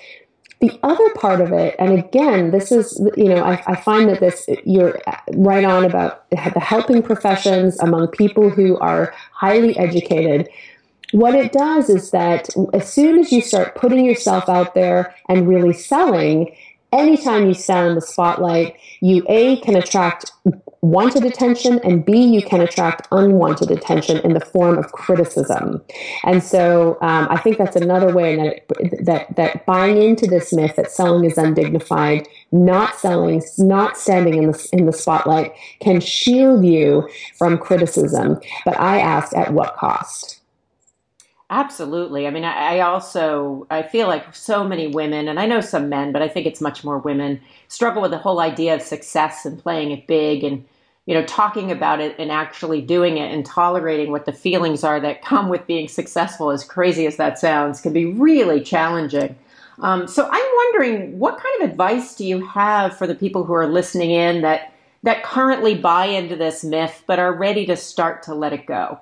The 0.60 0.78
other 0.84 1.10
part 1.14 1.40
of 1.40 1.52
it, 1.52 1.74
and 1.80 1.98
again, 1.98 2.52
this 2.52 2.70
is, 2.70 3.00
you 3.16 3.28
know, 3.28 3.42
I, 3.42 3.62
I 3.66 3.74
find 3.74 4.08
that 4.08 4.20
this, 4.20 4.48
you're 4.64 5.00
right 5.34 5.64
on 5.64 5.84
about 5.84 6.30
the 6.30 6.36
helping 6.36 7.02
professions 7.02 7.78
among 7.80 8.08
people 8.08 8.50
who 8.50 8.78
are 8.78 9.12
highly 9.32 9.76
educated 9.76 10.48
what 11.12 11.34
it 11.34 11.52
does 11.52 11.88
is 11.88 12.10
that 12.10 12.48
as 12.72 12.92
soon 12.92 13.18
as 13.18 13.32
you 13.32 13.40
start 13.40 13.74
putting 13.74 14.04
yourself 14.04 14.48
out 14.48 14.74
there 14.74 15.14
and 15.28 15.48
really 15.48 15.72
selling, 15.72 16.54
anytime 16.92 17.46
you 17.46 17.54
stand 17.54 17.88
in 17.88 17.94
the 17.94 18.00
spotlight, 18.00 18.76
you 19.00 19.24
A, 19.28 19.60
can 19.60 19.76
attract 19.76 20.32
wanted 20.80 21.24
attention, 21.24 21.80
and 21.82 22.04
B, 22.04 22.24
you 22.24 22.42
can 22.42 22.60
attract 22.60 23.08
unwanted 23.10 23.70
attention 23.70 24.18
in 24.18 24.34
the 24.34 24.40
form 24.40 24.78
of 24.78 24.92
criticism. 24.92 25.82
And 26.24 26.42
so 26.42 26.98
um, 27.00 27.26
I 27.30 27.38
think 27.38 27.58
that's 27.58 27.76
another 27.76 28.14
way 28.14 28.36
that, 28.36 29.04
that, 29.04 29.36
that 29.36 29.66
buying 29.66 30.00
into 30.00 30.26
this 30.26 30.52
myth 30.52 30.76
that 30.76 30.90
selling 30.90 31.24
is 31.24 31.36
undignified, 31.36 32.28
not 32.52 32.94
selling, 32.94 33.42
not 33.58 33.96
standing 33.96 34.42
in 34.42 34.52
the, 34.52 34.68
in 34.72 34.86
the 34.86 34.92
spotlight 34.92 35.52
can 35.80 36.00
shield 36.00 36.64
you 36.64 37.08
from 37.36 37.58
criticism. 37.58 38.40
But 38.64 38.78
I 38.78 39.00
ask, 39.00 39.36
at 39.36 39.52
what 39.52 39.74
cost? 39.76 40.37
Absolutely. 41.50 42.26
I 42.26 42.30
mean, 42.30 42.44
I, 42.44 42.76
I, 42.76 42.80
also 42.80 43.66
I 43.70 43.82
feel 43.82 44.06
like 44.06 44.34
so 44.34 44.64
many 44.64 44.86
women, 44.86 45.28
and 45.28 45.40
I 45.40 45.46
know 45.46 45.62
some 45.62 45.88
men, 45.88 46.12
but 46.12 46.20
I 46.20 46.28
think 46.28 46.46
it's 46.46 46.60
much 46.60 46.84
more 46.84 46.98
women 46.98 47.40
struggle 47.68 48.02
with 48.02 48.10
the 48.10 48.18
whole 48.18 48.40
idea 48.40 48.74
of 48.74 48.82
success 48.82 49.46
and 49.46 49.58
playing 49.58 49.90
it 49.90 50.06
big, 50.06 50.44
and 50.44 50.62
you 51.06 51.14
know, 51.14 51.24
talking 51.24 51.72
about 51.72 52.00
it 52.00 52.14
and 52.18 52.30
actually 52.30 52.82
doing 52.82 53.16
it 53.16 53.32
and 53.32 53.46
tolerating 53.46 54.10
what 54.10 54.26
the 54.26 54.32
feelings 54.32 54.84
are 54.84 55.00
that 55.00 55.22
come 55.22 55.48
with 55.48 55.66
being 55.66 55.88
successful. 55.88 56.50
As 56.50 56.64
crazy 56.64 57.06
as 57.06 57.16
that 57.16 57.38
sounds, 57.38 57.80
can 57.80 57.94
be 57.94 58.12
really 58.12 58.60
challenging. 58.60 59.34
Um, 59.78 60.06
so 60.06 60.28
I'm 60.30 60.50
wondering, 60.56 61.18
what 61.18 61.38
kind 61.38 61.62
of 61.62 61.70
advice 61.70 62.14
do 62.14 62.26
you 62.26 62.44
have 62.46 62.98
for 62.98 63.06
the 63.06 63.14
people 63.14 63.44
who 63.44 63.54
are 63.54 63.66
listening 63.66 64.10
in 64.10 64.42
that 64.42 64.74
that 65.02 65.22
currently 65.22 65.74
buy 65.74 66.06
into 66.06 66.36
this 66.36 66.62
myth 66.62 67.04
but 67.06 67.18
are 67.18 67.32
ready 67.32 67.64
to 67.66 67.76
start 67.76 68.22
to 68.24 68.34
let 68.34 68.52
it 68.52 68.66
go? 68.66 68.98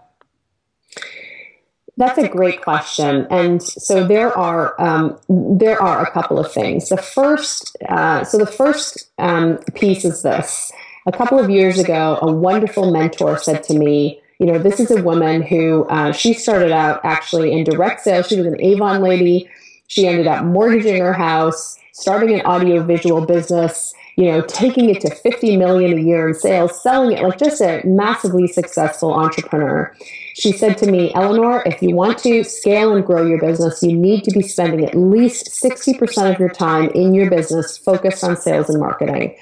That's 1.99 2.19
a 2.19 2.29
great 2.29 2.61
question, 2.63 3.27
and 3.31 3.63
so 3.63 4.07
there 4.07 4.37
are 4.37 4.79
um, 4.79 5.19
there 5.29 5.81
are 5.81 6.03
a 6.03 6.11
couple 6.11 6.39
of 6.39 6.53
things. 6.53 6.91
The 6.91 6.99
first, 6.99 7.75
uh, 7.89 8.23
so 8.23 8.37
the 8.37 8.47
first 8.47 9.11
um, 9.19 9.57
piece 9.75 10.05
is 10.05 10.21
this: 10.23 10.71
a 11.07 11.13
couple 11.13 11.39
of 11.39 11.49
years 11.49 11.79
ago, 11.79 12.19
a 12.21 12.31
wonderful 12.31 12.91
mentor 12.91 13.39
said 13.39 13.63
to 13.65 13.79
me, 13.79 14.21
you 14.39 14.47
know, 14.47 14.59
this 14.59 14.81
is 14.81 14.91
a 14.91 15.03
woman 15.03 15.41
who 15.41 15.85
uh, 15.85 16.13
she 16.13 16.35
started 16.35 16.73
out 16.73 17.01
actually 17.05 17.53
in 17.53 17.65
direct 17.65 18.03
sales. 18.03 18.29
She 18.29 18.37
was 18.37 18.47
an 18.47 18.61
Avon 18.61 19.01
lady. 19.01 19.49
She 19.87 20.07
ended 20.07 20.27
up 20.27 20.45
mortgaging 20.45 21.01
her 21.01 21.13
house, 21.13 21.79
starting 21.93 22.39
an 22.39 22.45
audiovisual 22.45 23.25
business, 23.25 23.95
you 24.17 24.25
know, 24.25 24.41
taking 24.41 24.89
it 24.89 25.01
to 25.03 25.15
50 25.15 25.59
million 25.59 25.99
a 25.99 26.01
year 26.01 26.29
in 26.29 26.35
sales, 26.35 26.83
selling 26.83 27.17
it 27.17 27.23
like 27.23 27.39
just 27.39 27.61
a 27.61 27.83
massively 27.85 28.47
successful 28.47 29.13
entrepreneur. 29.13 29.95
She 30.35 30.53
said 30.53 30.79
to 30.79 30.91
me, 30.91 31.13
Eleanor, 31.15 31.63
if 31.67 31.83
you 31.83 31.95
want 31.95 32.19
to 32.21 32.43
scale 32.43 32.97
and 32.97 33.05
grow 33.05 33.27
your 33.27 33.39
business, 33.39 33.83
you 33.83 33.95
need 33.95 34.25
to 34.25 34.31
be 34.31 34.43
spending 34.43 34.87
at 34.87 34.95
least 34.95 35.49
60% 35.63 36.33
of 36.33 36.41
your 36.41 36.49
time 36.49 36.89
in 36.91 37.15
your 37.15 37.29
business 37.29 37.77
focused 37.77 38.25
on 38.25 38.37
sales 38.37 38.71
and 38.71 38.81
marketing. 38.81 39.37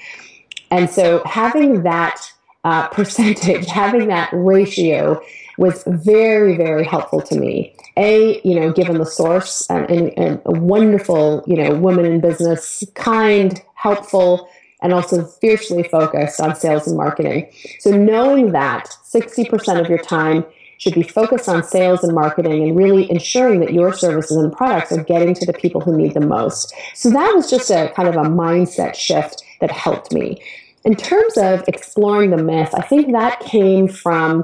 And 0.71 0.89
so 0.89 1.21
having 1.25 1.83
that 1.83 2.21
uh, 2.65 2.87
percentage, 2.89 3.67
having 3.67 4.09
that 4.09 4.29
ratio 4.33 5.21
was 5.57 5.85
very, 5.87 6.57
very 6.57 6.83
helpful 6.83 7.21
to 7.21 7.39
me. 7.39 7.73
A, 7.95 8.41
you 8.43 8.59
know, 8.59 8.73
given 8.73 8.97
the 8.97 9.05
source 9.05 9.69
and, 9.69 9.89
and, 9.89 10.17
and 10.17 10.41
a 10.45 10.51
wonderful, 10.51 11.45
you 11.47 11.55
know, 11.55 11.73
woman 11.75 12.03
in 12.03 12.19
business, 12.19 12.83
kind, 12.93 13.61
helpful, 13.75 14.49
and 14.81 14.93
also 14.93 15.23
fiercely 15.23 15.83
focused 15.83 16.39
on 16.39 16.55
sales 16.55 16.87
and 16.87 16.97
marketing. 16.97 17.51
So 17.79 17.91
knowing 17.91 18.51
that 18.51 18.89
60% 19.03 19.79
of 19.79 19.89
your 19.89 19.99
time 19.99 20.45
should 20.77 20.93
be 20.93 21.03
focused 21.03 21.47
on 21.47 21.63
sales 21.63 22.03
and 22.03 22.13
marketing 22.13 22.63
and 22.63 22.77
really 22.77 23.09
ensuring 23.09 23.59
that 23.61 23.73
your 23.73 23.93
services 23.93 24.37
and 24.37 24.51
products 24.51 24.91
are 24.91 25.03
getting 25.03 25.33
to 25.33 25.45
the 25.45 25.53
people 25.53 25.81
who 25.81 25.95
need 25.95 26.13
them 26.13 26.27
most. 26.27 26.73
So 26.93 27.09
that 27.11 27.33
was 27.33 27.49
just 27.49 27.69
a 27.71 27.91
kind 27.95 28.09
of 28.09 28.15
a 28.15 28.29
mindset 28.29 28.95
shift 28.95 29.43
that 29.61 29.71
helped 29.71 30.11
me. 30.11 30.41
In 30.83 30.95
terms 30.95 31.37
of 31.37 31.63
exploring 31.67 32.29
the 32.29 32.43
myth, 32.43 32.69
I 32.73 32.81
think 32.81 33.11
that 33.13 33.39
came 33.39 33.87
from 33.87 34.43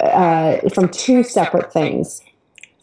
uh, 0.00 0.58
from 0.70 0.88
two 0.88 1.22
separate 1.22 1.72
things. 1.72 2.20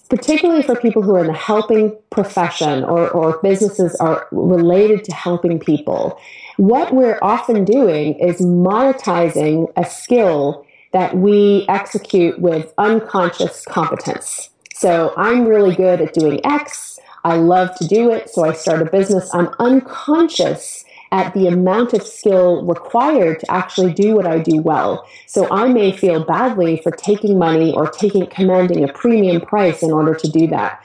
Particularly 0.10 0.62
for 0.62 0.76
people 0.76 1.02
who 1.02 1.16
are 1.16 1.22
in 1.22 1.28
the 1.28 1.34
helping 1.34 1.96
profession 2.12 2.84
or, 2.84 3.10
or 3.10 3.40
businesses 3.42 3.96
are 3.96 4.28
related 4.32 5.04
to 5.06 5.14
helping 5.14 5.60
people, 5.60 6.20
what 6.58 6.94
we're 6.94 7.20
often 7.22 7.66
doing 7.66 8.16
is 8.20 8.40
monetizing 8.42 9.72
a 9.76 9.86
skill 9.86 10.66
that 10.92 11.18
we 11.18 11.66
execute 11.68 12.40
with 12.40 12.74
unconscious 12.78 13.66
competence. 13.66 14.50
So 14.76 15.14
I'm 15.18 15.46
really 15.46 15.76
good 15.76 16.02
at 16.02 16.14
doing 16.14 16.40
X. 16.46 17.00
I 17.24 17.38
love 17.38 17.76
to 17.78 17.88
do 17.88 18.12
it. 18.12 18.30
So 18.30 18.44
I 18.44 18.54
start 18.54 18.82
a 18.82 18.86
business. 18.86 19.34
I'm 19.34 19.50
unconscious 19.60 20.86
at 21.12 21.34
the 21.36 21.48
amount 21.48 21.94
of 21.94 22.02
skill 22.04 22.66
required 22.66 23.40
to 23.40 23.52
actually 23.52 23.94
do 23.94 24.16
what 24.16 24.26
I 24.26 24.40
do 24.40 24.62
well. 24.62 25.08
So 25.28 25.48
I 25.52 25.72
may 25.72 25.92
feel 25.92 26.26
badly 26.26 26.82
for 26.82 26.92
taking 26.92 27.38
money 27.38 27.72
or 27.72 27.88
taking 27.88 28.26
commanding 28.26 28.84
a 28.84 28.92
premium 28.92 29.42
price 29.42 29.84
in 29.84 29.92
order 29.92 30.16
to 30.16 30.28
do 30.28 30.48
that. 30.48 30.84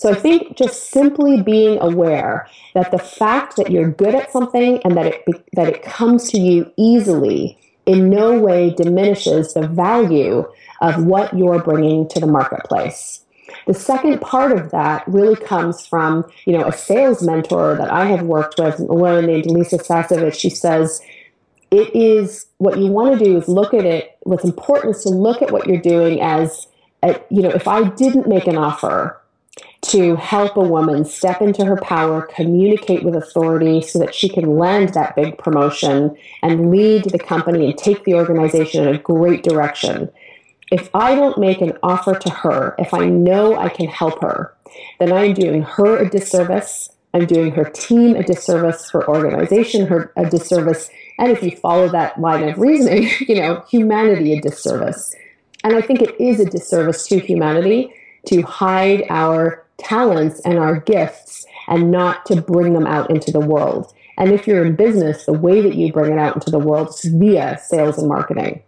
So 0.00 0.10
I 0.10 0.14
think 0.14 0.56
just 0.56 0.90
simply 0.90 1.42
being 1.42 1.78
aware 1.78 2.48
that 2.72 2.90
the 2.90 2.98
fact 2.98 3.56
that 3.56 3.70
you're 3.70 3.90
good 3.90 4.14
at 4.14 4.32
something 4.32 4.80
and 4.82 4.96
that 4.96 5.04
it 5.04 5.44
that 5.52 5.68
it 5.68 5.82
comes 5.82 6.30
to 6.30 6.40
you 6.40 6.72
easily 6.78 7.58
in 7.84 8.08
no 8.08 8.38
way 8.38 8.70
diminishes 8.70 9.52
the 9.52 9.68
value 9.68 10.50
of 10.80 11.04
what 11.04 11.36
you're 11.36 11.62
bringing 11.62 12.08
to 12.08 12.18
the 12.18 12.26
marketplace. 12.26 13.26
The 13.66 13.74
second 13.74 14.22
part 14.22 14.52
of 14.52 14.70
that 14.70 15.06
really 15.06 15.36
comes 15.36 15.86
from, 15.86 16.24
you 16.46 16.56
know, 16.56 16.64
a 16.64 16.72
sales 16.72 17.22
mentor 17.22 17.74
that 17.74 17.92
I 17.92 18.06
have 18.06 18.22
worked 18.22 18.58
with, 18.58 18.80
a 18.80 18.84
woman 18.84 19.26
named 19.26 19.50
Lisa 19.50 19.76
Sasevich. 19.76 20.40
She 20.40 20.48
says, 20.48 21.02
it 21.70 21.94
is 21.94 22.46
what 22.56 22.78
you 22.78 22.86
want 22.86 23.18
to 23.18 23.22
do 23.22 23.36
is 23.36 23.48
look 23.48 23.74
at 23.74 23.84
it. 23.84 24.16
What's 24.22 24.44
important 24.44 24.96
is 24.96 25.02
to 25.02 25.10
look 25.10 25.42
at 25.42 25.50
what 25.50 25.66
you're 25.66 25.76
doing 25.76 26.22
as, 26.22 26.68
a, 27.02 27.20
you 27.28 27.42
know, 27.42 27.50
if 27.50 27.68
I 27.68 27.84
didn't 27.90 28.26
make 28.26 28.46
an 28.46 28.56
offer 28.56 29.19
to 29.82 30.16
help 30.16 30.56
a 30.56 30.60
woman 30.60 31.04
step 31.04 31.40
into 31.40 31.64
her 31.64 31.76
power, 31.76 32.22
communicate 32.22 33.02
with 33.02 33.14
authority 33.14 33.80
so 33.80 33.98
that 33.98 34.14
she 34.14 34.28
can 34.28 34.58
land 34.58 34.90
that 34.90 35.16
big 35.16 35.38
promotion 35.38 36.16
and 36.42 36.70
lead 36.70 37.04
the 37.04 37.18
company 37.18 37.66
and 37.66 37.78
take 37.78 38.04
the 38.04 38.14
organization 38.14 38.86
in 38.86 38.94
a 38.94 38.98
great 38.98 39.42
direction. 39.42 40.10
If 40.70 40.94
I 40.94 41.14
don't 41.14 41.38
make 41.38 41.60
an 41.60 41.76
offer 41.82 42.14
to 42.14 42.30
her, 42.30 42.74
if 42.78 42.94
I 42.94 43.06
know 43.06 43.56
I 43.56 43.68
can 43.68 43.88
help 43.88 44.20
her, 44.22 44.54
then 44.98 45.12
I'm 45.12 45.34
doing 45.34 45.62
her 45.62 45.96
a 45.96 46.08
disservice. 46.08 46.90
I'm 47.12 47.26
doing 47.26 47.50
her 47.52 47.64
team 47.64 48.14
a 48.14 48.22
disservice, 48.22 48.90
her 48.90 49.08
organization 49.08 49.88
her 49.88 50.12
a 50.16 50.30
disservice, 50.30 50.90
and 51.18 51.32
if 51.32 51.42
you 51.42 51.50
follow 51.50 51.88
that 51.88 52.20
line 52.20 52.48
of 52.48 52.58
reasoning, 52.58 53.10
you 53.20 53.34
know, 53.34 53.64
humanity 53.68 54.34
a 54.34 54.40
disservice. 54.40 55.12
And 55.64 55.74
I 55.74 55.80
think 55.80 56.00
it 56.02 56.18
is 56.20 56.38
a 56.38 56.44
disservice 56.44 57.06
to 57.08 57.18
humanity 57.18 57.92
to 58.26 58.42
hide 58.42 59.04
our 59.08 59.64
talents 59.78 60.40
and 60.40 60.58
our 60.58 60.80
gifts 60.80 61.46
and 61.68 61.90
not 61.90 62.26
to 62.26 62.40
bring 62.40 62.74
them 62.74 62.86
out 62.86 63.10
into 63.10 63.30
the 63.30 63.40
world. 63.40 63.92
And 64.18 64.32
if 64.32 64.46
you're 64.46 64.64
in 64.64 64.76
business, 64.76 65.24
the 65.24 65.32
way 65.32 65.62
that 65.62 65.74
you 65.74 65.92
bring 65.92 66.12
it 66.12 66.18
out 66.18 66.34
into 66.34 66.50
the 66.50 66.58
world 66.58 66.88
is 66.88 67.04
via 67.04 67.58
sales 67.58 67.98
and 67.98 68.08
marketing. 68.08 68.62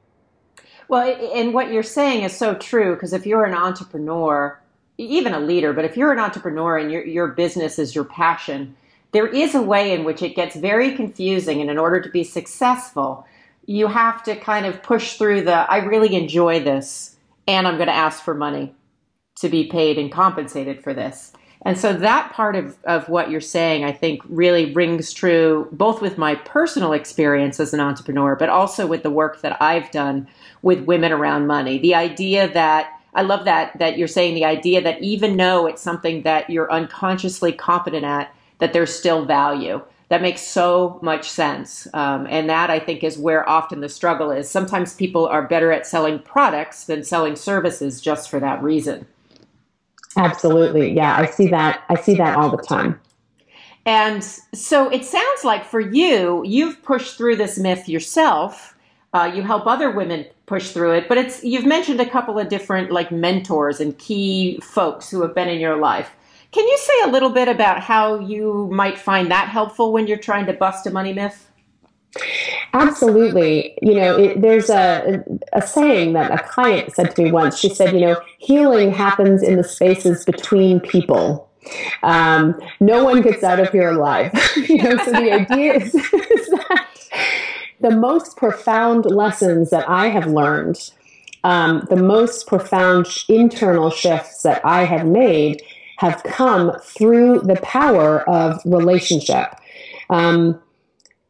Well, 0.89 1.15
and 1.35 1.53
what 1.53 1.73
you're 1.73 1.83
saying 1.83 2.23
is 2.23 2.37
so 2.37 2.55
true 2.55 2.95
because 2.95 3.13
if 3.13 3.27
you're 3.27 3.45
an 3.45 3.55
entrepreneur, 3.55 4.59
even 4.99 5.35
a 5.35 5.41
leader, 5.41 5.73
but 5.73 5.85
if 5.85 5.97
you're 5.97 6.13
an 6.13 6.19
entrepreneur 6.19 6.79
and 6.79 6.91
your, 6.91 7.05
your 7.05 7.29
business 7.29 7.79
is 7.79 7.95
your 7.95 8.05
passion, 8.05 8.77
there 9.13 9.27
is 9.27 9.55
a 9.55 9.63
way 9.63 9.93
in 9.93 10.05
which 10.05 10.23
it 10.23 10.35
gets 10.35 10.57
very 10.57 10.95
confusing. 10.95 11.61
And 11.61 11.71
in 11.71 11.79
order 11.79 12.01
to 12.01 12.09
be 12.09 12.25
successful, 12.25 13.27
you 13.67 13.87
have 13.87 14.23
to 14.25 14.37
kind 14.37 14.67
of 14.67 14.83
push 14.83 15.17
through 15.17 15.43
the 15.43 15.55
I 15.55 15.79
really 15.79 16.15
enjoy 16.15 16.61
this 16.61 17.17
and 17.47 17.67
I'm 17.67 17.77
going 17.77 17.89
to 17.89 17.95
ask 17.95 18.23
for 18.23 18.35
money 18.35 18.75
to 19.43 19.49
be 19.49 19.65
paid 19.65 19.99
and 19.99 20.11
compensated 20.11 20.83
for 20.83 20.95
this. 20.95 21.33
And 21.65 21.79
so 21.79 21.93
that 21.93 22.33
part 22.33 22.57
of, 22.57 22.77
of 22.85 23.09
what 23.09 23.31
you're 23.31 23.41
saying, 23.41 23.85
I 23.85 23.93
think, 23.93 24.23
really 24.29 24.73
rings 24.73 25.13
true 25.13 25.69
both 25.71 26.01
with 26.03 26.19
my 26.19 26.35
personal 26.35 26.93
experience 26.93 27.61
as 27.61 27.73
an 27.73 27.81
entrepreneur, 27.81 28.35
but 28.35 28.49
also 28.49 28.87
with 28.87 29.03
the 29.03 29.11
work 29.11 29.43
that 29.43 29.61
I've 29.63 29.91
done 29.93 30.27
with 30.63 30.85
women 30.85 31.13
around 31.13 31.47
money. 31.47 31.79
The 31.79 31.95
idea 31.95 32.53
that 32.53 32.99
I 33.15 33.23
love 33.23 33.45
that 33.45 33.79
that 33.79 33.99
you're 33.99 34.09
saying 34.09 34.35
the 34.35 34.45
idea 34.45 34.81
that 34.81 35.03
even 35.03 35.37
though 35.37 35.67
it's 35.67 35.83
something 35.83 36.23
that 36.23 36.51
you're 36.51 36.73
unconsciously 36.73 37.53
competent 37.53 38.05
at, 38.05 38.35
that 38.59 38.73
there's 38.73 38.95
still 38.95 39.25
value. 39.25 39.83
That 40.09 40.23
makes 40.23 40.43
so 40.43 40.99
much 41.01 41.31
sense. 41.31 41.87
Um, 41.95 42.27
and 42.29 42.51
that 42.51 42.71
I 42.71 42.79
think 42.79 43.03
is 43.03 43.19
where 43.19 43.49
often 43.49 43.81
the 43.81 43.89
struggle 43.89 44.31
is. 44.31 44.49
Sometimes 44.49 44.95
people 44.95 45.27
are 45.27 45.47
better 45.47 45.73
at 45.73 45.87
selling 45.87 46.19
products 46.19 46.85
than 46.85 47.03
selling 47.03 47.37
services 47.37 48.01
just 48.01 48.29
for 48.29 48.41
that 48.41 48.63
reason. 48.63 49.07
Absolutely. 50.17 50.93
Yeah, 50.93 51.17
I 51.17 51.27
see 51.27 51.49
that. 51.49 51.85
I 51.89 51.97
see 51.97 52.15
that 52.15 52.37
all 52.37 52.51
the 52.51 52.63
time. 52.63 53.01
And 53.85 54.23
so 54.23 54.89
it 54.91 55.05
sounds 55.05 55.45
like 55.45 55.65
for 55.65 55.81
you, 55.81 56.43
you've 56.47 56.83
pushed 56.83 57.17
through 57.17 57.37
this 57.37 57.59
myth 57.59 57.89
yourself. 57.89 58.77
Uh, 59.13 59.31
you 59.35 59.43
help 59.43 59.67
other 59.67 59.91
women 59.91 60.27
push 60.47 60.71
through 60.71 60.93
it, 60.93 61.09
but 61.09 61.19
it's 61.19 61.43
you've 61.45 61.67
mentioned 61.67 62.01
a 62.01 62.09
couple 62.09 62.39
of 62.39 62.49
different 62.49 62.91
like 62.91 63.11
mentors 63.11 63.81
and 63.81 63.99
key 63.99 64.59
folks 64.63 65.11
who 65.11 65.21
have 65.23 65.35
been 65.35 65.49
in 65.49 65.61
your 65.61 65.77
life. 65.77 66.11
Can 66.53 66.67
you 66.67 66.79
say 66.79 66.93
a 67.05 67.13
little 67.13 67.31
bit 67.31 67.49
about 67.49 67.81
how 67.81 68.19
you 68.19 68.69
might 68.73 68.99
find 68.99 69.31
that 69.31 69.49
helpful 69.49 69.93
when 69.93 70.07
you're 70.07 70.19
trying 70.19 70.47
to 70.47 70.53
bust 70.53 70.87
a 70.87 70.91
money 70.91 71.13
myth? 71.13 71.51
Absolutely. 72.75 73.77
You 73.83 73.95
know, 73.95 74.19
it, 74.19 74.41
there's 74.41 74.71
a, 74.71 75.25
a 75.53 75.63
saying 75.63 76.13
that 76.15 76.31
a 76.31 76.43
client 76.43 76.95
said 76.95 77.15
to 77.17 77.23
me 77.23 77.33
once. 77.33 77.59
She 77.59 77.69
said, 77.69 77.95
you 77.95 78.01
know, 78.01 78.21
healing 78.39 78.93
happens 78.93 79.43
in 79.43 79.57
the 79.57 79.65
spaces 79.65 80.25
between 80.25 80.81
people. 80.81 81.49
Um, 82.03 82.61
no 82.81 83.05
one 83.05 83.23
gets 83.23 83.43
out 83.43 83.61
of 83.61 83.71
here 83.71 83.91
alive. 83.91 84.33
you 84.57 84.83
know, 84.83 84.97
so 84.99 85.11
the 85.13 85.33
idea 85.33 85.75
is, 85.75 85.95
is 85.95 86.49
that 86.49 86.89
the 87.81 87.91
most 87.91 88.37
profound 88.37 89.07
lessons 89.07 89.71
that 89.71 89.89
I 89.89 90.09
have 90.09 90.27
learned, 90.27 90.91
um, 91.45 91.87
the 91.91 91.97
most 91.97 92.47
profound 92.47 93.07
internal 93.29 93.91
shifts 93.91 94.43
that 94.43 94.65
I 94.65 94.85
have 94.85 95.07
made 95.07 95.63
have 95.99 96.23
come 96.25 96.73
through 96.83 97.41
the 97.41 97.57
power 97.63 98.29
of 98.29 98.61
relationship. 98.65 99.55
Um, 100.11 100.61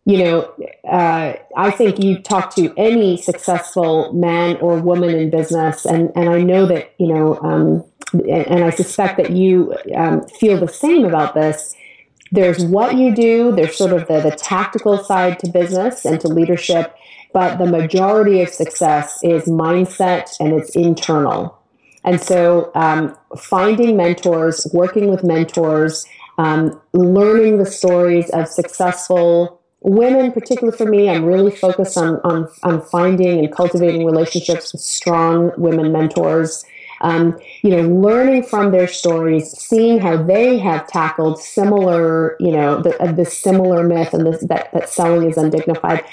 you 0.04 0.18
know, 0.18 0.52
uh, 0.84 1.34
I 1.56 1.70
think 1.70 2.02
you 2.02 2.20
talk 2.20 2.54
to 2.56 2.74
any 2.76 3.16
successful 3.16 4.12
man 4.12 4.56
or 4.56 4.80
woman 4.80 5.10
in 5.10 5.30
business, 5.30 5.84
and, 5.84 6.10
and 6.16 6.28
I 6.28 6.42
know 6.42 6.66
that, 6.66 6.92
you 6.98 7.06
know, 7.06 7.38
um, 7.40 7.84
and 8.28 8.64
I 8.64 8.70
suspect 8.70 9.16
that 9.18 9.30
you 9.30 9.74
um, 9.94 10.26
feel 10.26 10.58
the 10.58 10.68
same 10.68 11.04
about 11.04 11.34
this. 11.34 11.74
There's 12.32 12.64
what 12.64 12.96
you 12.96 13.14
do, 13.14 13.52
there's 13.52 13.76
sort 13.76 13.92
of 13.92 14.08
the, 14.08 14.20
the 14.20 14.32
tactical 14.32 15.02
side 15.04 15.38
to 15.40 15.50
business 15.50 16.04
and 16.04 16.20
to 16.20 16.28
leadership, 16.28 16.96
but 17.32 17.58
the 17.58 17.66
majority 17.66 18.42
of 18.42 18.48
success 18.48 19.20
is 19.22 19.44
mindset 19.44 20.34
and 20.40 20.52
it's 20.52 20.74
internal. 20.74 21.58
And 22.04 22.20
so, 22.20 22.72
um, 22.74 23.16
finding 23.38 23.96
mentors, 23.96 24.66
working 24.72 25.08
with 25.08 25.22
mentors, 25.22 26.04
um, 26.38 26.80
learning 26.92 27.58
the 27.58 27.66
stories 27.66 28.28
of 28.30 28.48
successful 28.48 29.61
women, 29.84 30.32
particularly 30.32 30.76
for 30.76 30.86
me, 30.86 31.08
I'm 31.08 31.24
really 31.24 31.50
focused 31.50 31.96
on, 31.96 32.20
on, 32.24 32.48
on 32.62 32.82
finding 32.82 33.38
and 33.38 33.52
cultivating 33.52 34.04
relationships 34.04 34.72
with 34.72 34.82
strong 34.82 35.52
women 35.56 35.92
mentors. 35.92 36.64
Um, 37.00 37.36
you 37.62 37.70
know, 37.70 37.88
learning 37.88 38.44
from 38.44 38.70
their 38.70 38.86
stories, 38.86 39.50
seeing 39.50 39.98
how 39.98 40.22
they 40.22 40.56
have 40.58 40.86
tackled 40.86 41.40
similar, 41.42 42.36
you 42.38 42.52
know, 42.52 42.80
the, 42.80 42.96
uh, 43.02 43.10
the 43.10 43.24
similar 43.24 43.82
myth 43.82 44.14
and 44.14 44.24
this, 44.24 44.40
that, 44.42 44.72
that 44.72 44.88
selling 44.88 45.28
is 45.28 45.36
undignified 45.36 46.04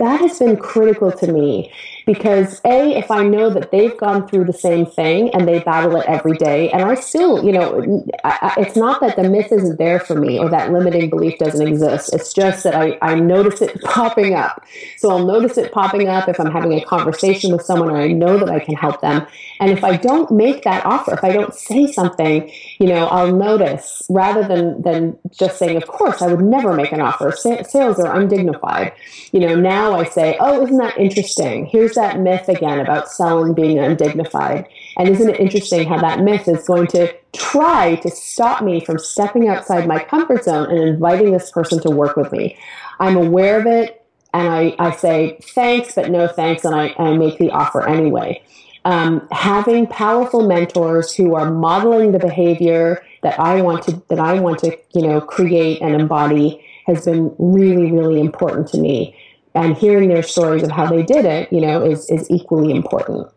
that 0.00 0.20
has 0.20 0.38
been 0.38 0.56
critical 0.56 1.12
to 1.12 1.30
me 1.30 1.70
because 2.12 2.60
a 2.64 2.96
if 2.96 3.10
i 3.10 3.22
know 3.22 3.50
that 3.50 3.70
they've 3.70 3.96
gone 3.98 4.26
through 4.26 4.44
the 4.44 4.52
same 4.52 4.86
thing 4.86 5.32
and 5.34 5.46
they 5.46 5.58
battle 5.60 5.96
it 5.96 6.06
every 6.08 6.36
day 6.36 6.70
and 6.70 6.82
i 6.82 6.94
still 6.94 7.44
you 7.44 7.52
know 7.52 8.04
I, 8.24 8.54
it's 8.58 8.76
not 8.76 9.00
that 9.00 9.16
the 9.16 9.24
myth 9.24 9.52
isn't 9.52 9.78
there 9.78 10.00
for 10.00 10.14
me 10.14 10.38
or 10.38 10.48
that 10.50 10.72
limiting 10.72 11.10
belief 11.10 11.38
doesn't 11.38 11.66
exist. 11.66 12.12
It's 12.14 12.32
just 12.32 12.64
that 12.64 12.74
I, 12.74 12.98
I 13.02 13.14
notice 13.16 13.60
it 13.62 13.80
popping 13.84 14.34
up. 14.34 14.64
So 14.96 15.10
i'll 15.10 15.26
notice 15.26 15.58
it 15.58 15.72
popping 15.72 16.08
up 16.08 16.28
if 16.28 16.38
i'm 16.40 16.50
having 16.50 16.72
a 16.72 16.84
conversation 16.84 17.52
with 17.52 17.62
someone 17.62 17.90
and 17.90 17.98
i 17.98 18.08
know 18.08 18.38
that 18.38 18.50
i 18.50 18.60
can 18.60 18.74
help 18.74 19.00
them. 19.00 19.26
And 19.60 19.70
if 19.70 19.84
i 19.84 19.96
don't 19.96 20.30
make 20.30 20.64
that 20.64 20.84
offer 20.86 21.14
if 21.14 21.24
i 21.24 21.32
don't 21.32 21.54
say 21.54 21.86
something 21.86 22.50
you 22.78 22.86
know 22.86 23.06
i'll 23.06 23.34
notice 23.34 24.02
rather 24.08 24.46
than 24.46 24.82
than 24.82 25.18
just 25.30 25.58
saying 25.58 25.76
of 25.76 25.86
course 25.86 26.22
i 26.22 26.26
would 26.26 26.44
never 26.44 26.72
make 26.74 26.92
an 26.92 27.00
offer. 27.00 27.32
Sales 27.32 27.98
are 27.98 28.20
undignified. 28.20 28.92
You 29.32 29.40
know 29.40 29.54
now 29.54 29.80
now 29.90 29.94
I 29.94 30.04
say, 30.04 30.36
oh, 30.40 30.62
isn't 30.62 30.76
that 30.76 30.98
interesting? 30.98 31.66
Here's 31.66 31.94
that 32.00 32.18
myth 32.18 32.48
again 32.48 32.80
about 32.80 33.08
selling 33.08 33.54
being 33.54 33.78
undignified. 33.78 34.66
And 34.96 35.08
isn't 35.08 35.30
it 35.30 35.40
interesting 35.40 35.88
how 35.88 35.98
that 36.00 36.20
myth 36.20 36.48
is 36.48 36.66
going 36.66 36.88
to 36.88 37.14
try 37.32 37.96
to 37.96 38.10
stop 38.10 38.62
me 38.62 38.84
from 38.84 38.98
stepping 38.98 39.48
outside 39.48 39.86
my 39.86 40.02
comfort 40.02 40.44
zone 40.44 40.70
and 40.70 40.80
inviting 40.80 41.32
this 41.32 41.50
person 41.50 41.80
to 41.82 41.90
work 41.90 42.16
with 42.16 42.32
me? 42.32 42.56
I'm 42.98 43.16
aware 43.16 43.60
of 43.60 43.66
it 43.66 44.00
and 44.32 44.48
I, 44.48 44.74
I 44.78 44.90
say 44.92 45.38
thanks, 45.42 45.94
but 45.94 46.10
no 46.10 46.28
thanks, 46.28 46.64
and 46.64 46.74
I, 46.74 46.94
I 46.98 47.16
make 47.16 47.38
the 47.38 47.50
offer 47.50 47.86
anyway. 47.86 48.42
Um, 48.84 49.28
having 49.30 49.86
powerful 49.86 50.46
mentors 50.46 51.14
who 51.14 51.34
are 51.34 51.50
modeling 51.50 52.12
the 52.12 52.18
behavior 52.18 53.04
that 53.22 53.38
I 53.38 53.60
want 53.60 53.82
to 53.84 54.02
that 54.08 54.18
I 54.18 54.40
want 54.40 54.60
to 54.60 54.76
you 54.94 55.02
know 55.06 55.20
create 55.20 55.82
and 55.82 55.94
embody 55.94 56.64
has 56.86 57.04
been 57.04 57.34
really 57.38 57.92
really 57.92 58.20
important 58.20 58.68
to 58.68 58.78
me 58.78 59.14
and 59.54 59.76
hearing 59.76 60.08
their 60.08 60.22
stories 60.22 60.62
of 60.62 60.70
how 60.70 60.86
they 60.86 61.02
did 61.02 61.24
it, 61.24 61.52
you 61.52 61.60
know, 61.60 61.82
is, 61.82 62.08
is 62.10 62.30
equally 62.30 62.74
important. 62.74 63.28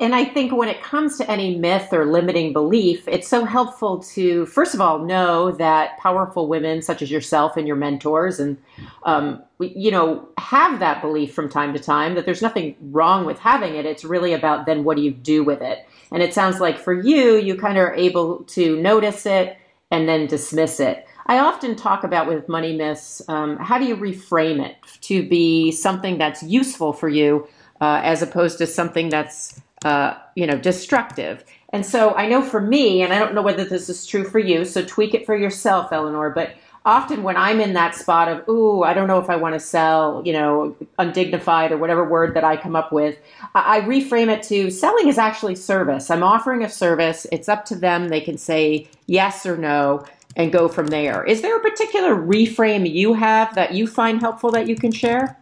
And 0.00 0.14
I 0.14 0.24
think 0.24 0.50
when 0.52 0.70
it 0.70 0.82
comes 0.82 1.18
to 1.18 1.30
any 1.30 1.58
myth 1.58 1.92
or 1.92 2.06
limiting 2.06 2.54
belief, 2.54 3.06
it's 3.06 3.28
so 3.28 3.44
helpful 3.44 3.98
to, 4.14 4.46
first 4.46 4.74
of 4.74 4.80
all, 4.80 5.04
know 5.04 5.52
that 5.52 5.98
powerful 5.98 6.48
women 6.48 6.80
such 6.80 7.02
as 7.02 7.10
yourself 7.10 7.58
and 7.58 7.66
your 7.66 7.76
mentors 7.76 8.40
and, 8.40 8.56
um, 9.02 9.42
you 9.58 9.90
know, 9.90 10.26
have 10.38 10.80
that 10.80 11.02
belief 11.02 11.34
from 11.34 11.50
time 11.50 11.74
to 11.74 11.78
time 11.78 12.14
that 12.14 12.24
there's 12.24 12.40
nothing 12.40 12.76
wrong 12.80 13.26
with 13.26 13.38
having 13.38 13.74
it. 13.74 13.84
It's 13.84 14.02
really 14.02 14.32
about 14.32 14.64
then 14.64 14.84
what 14.84 14.96
do 14.96 15.02
you 15.02 15.10
do 15.10 15.44
with 15.44 15.60
it? 15.60 15.86
And 16.10 16.22
it 16.22 16.32
sounds 16.32 16.60
like 16.60 16.78
for 16.78 16.94
you, 16.94 17.36
you 17.36 17.54
kind 17.56 17.76
of 17.76 17.84
are 17.84 17.94
able 17.94 18.44
to 18.44 18.80
notice 18.80 19.26
it 19.26 19.58
and 19.90 20.08
then 20.08 20.26
dismiss 20.26 20.80
it. 20.80 21.06
I 21.30 21.38
often 21.38 21.76
talk 21.76 22.02
about 22.02 22.26
with 22.26 22.48
money 22.48 22.76
myths 22.76 23.22
um, 23.28 23.56
how 23.56 23.78
do 23.78 23.84
you 23.84 23.96
reframe 23.96 24.60
it 24.60 24.74
to 25.02 25.22
be 25.28 25.70
something 25.70 26.18
that's 26.18 26.42
useful 26.42 26.92
for 26.92 27.08
you 27.08 27.46
uh, 27.80 28.00
as 28.02 28.20
opposed 28.20 28.58
to 28.58 28.66
something 28.66 29.10
that's 29.10 29.60
uh, 29.84 30.14
you 30.34 30.44
know 30.44 30.58
destructive. 30.58 31.44
And 31.72 31.86
so 31.86 32.16
I 32.16 32.26
know 32.26 32.42
for 32.42 32.60
me, 32.60 33.02
and 33.02 33.12
I 33.12 33.20
don't 33.20 33.32
know 33.32 33.42
whether 33.42 33.64
this 33.64 33.88
is 33.88 34.04
true 34.06 34.24
for 34.24 34.40
you, 34.40 34.64
so 34.64 34.84
tweak 34.84 35.14
it 35.14 35.24
for 35.24 35.36
yourself, 35.36 35.92
Eleanor. 35.92 36.30
But 36.30 36.56
often 36.84 37.22
when 37.22 37.36
I'm 37.36 37.60
in 37.60 37.74
that 37.74 37.94
spot 37.94 38.26
of, 38.26 38.48
ooh, 38.48 38.82
I 38.82 38.92
don't 38.92 39.06
know 39.06 39.20
if 39.20 39.30
I 39.30 39.36
want 39.36 39.54
to 39.54 39.60
sell, 39.60 40.22
you 40.24 40.32
know, 40.32 40.76
undignified 40.98 41.70
or 41.70 41.78
whatever 41.78 42.04
word 42.04 42.34
that 42.34 42.42
I 42.42 42.56
come 42.56 42.74
up 42.74 42.90
with, 42.90 43.16
I 43.54 43.82
reframe 43.82 44.30
it 44.36 44.42
to 44.48 44.68
selling 44.68 45.06
is 45.06 45.16
actually 45.16 45.54
service. 45.54 46.10
I'm 46.10 46.24
offering 46.24 46.64
a 46.64 46.68
service. 46.68 47.24
It's 47.30 47.48
up 47.48 47.66
to 47.66 47.76
them. 47.76 48.08
They 48.08 48.20
can 48.20 48.36
say 48.36 48.88
yes 49.06 49.46
or 49.46 49.56
no 49.56 50.04
and 50.36 50.52
go 50.52 50.68
from 50.68 50.88
there. 50.88 51.24
Is 51.24 51.42
there 51.42 51.56
a 51.56 51.60
particular 51.60 52.14
reframe 52.14 52.90
you 52.90 53.14
have 53.14 53.54
that 53.54 53.74
you 53.74 53.86
find 53.86 54.20
helpful 54.20 54.50
that 54.52 54.68
you 54.68 54.76
can 54.76 54.92
share? 54.92 55.36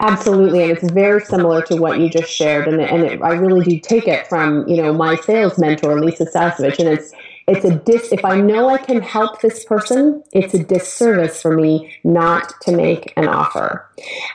Absolutely, 0.00 0.62
and 0.62 0.72
it's 0.72 0.90
very 0.92 1.20
similar 1.20 1.62
to 1.62 1.76
what 1.76 2.00
you 2.00 2.08
just 2.08 2.32
shared, 2.32 2.66
and, 2.66 2.80
and 2.80 3.02
it, 3.02 3.22
I 3.22 3.32
really 3.32 3.64
do 3.64 3.78
take 3.78 4.08
it 4.08 4.26
from 4.26 4.66
you 4.66 4.76
know 4.82 4.92
my 4.94 5.16
sales 5.16 5.58
mentor 5.58 6.00
Lisa 6.00 6.24
Sasevich, 6.24 6.78
and 6.78 6.88
it's 6.88 7.12
it's 7.46 7.64
a 7.64 7.76
dis. 7.76 8.10
If 8.12 8.24
I 8.24 8.40
know 8.40 8.70
I 8.70 8.78
can 8.78 9.02
help 9.02 9.42
this 9.42 9.64
person, 9.64 10.22
it's 10.32 10.54
a 10.54 10.64
disservice 10.64 11.42
for 11.42 11.54
me 11.54 11.94
not 12.02 12.54
to 12.62 12.72
make 12.72 13.12
an 13.16 13.28
offer. 13.28 13.86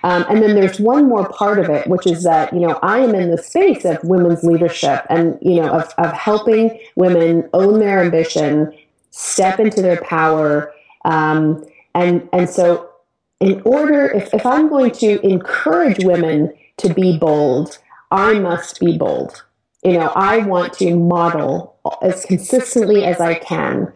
Um, 0.04 0.24
and 0.30 0.44
then 0.44 0.54
there's 0.54 0.80
one 0.80 1.10
more 1.10 1.28
part 1.30 1.58
of 1.58 1.70
it, 1.70 1.88
which 1.88 2.06
is 2.06 2.24
that 2.24 2.54
you 2.54 2.60
know 2.60 2.78
I 2.84 3.00
am 3.00 3.16
in 3.16 3.32
the 3.32 3.42
space 3.42 3.86
of 3.86 3.98
women's 4.04 4.44
leadership, 4.44 5.04
and 5.10 5.40
you 5.42 5.62
know 5.62 5.70
of 5.70 5.92
of 5.98 6.14
helping 6.14 6.80
women 6.96 7.50
own 7.54 7.80
their 7.80 8.04
ambition 8.04 8.72
step 9.18 9.60
into 9.60 9.82
their 9.82 10.00
power. 10.02 10.72
Um, 11.04 11.66
and, 11.96 12.30
and 12.32 12.48
so, 12.50 12.90
in 13.40 13.62
order, 13.66 14.08
if, 14.08 14.34
if 14.34 14.46
I'm 14.46 14.70
going 14.70 14.92
to 14.92 15.20
encourage 15.26 16.04
women 16.04 16.54
to 16.78 16.94
be 16.94 17.18
bold, 17.18 17.80
I 18.12 18.40
must 18.40 18.80
be 18.80 18.98
bold. 18.98 19.44
You 19.84 19.94
know, 19.94 20.12
I 20.16 20.40
want 20.40 20.74
to 20.74 20.96
model 20.96 21.76
as 22.02 22.26
consistently 22.26 23.06
as 23.06 23.20
I 23.20 23.36
can 23.36 23.94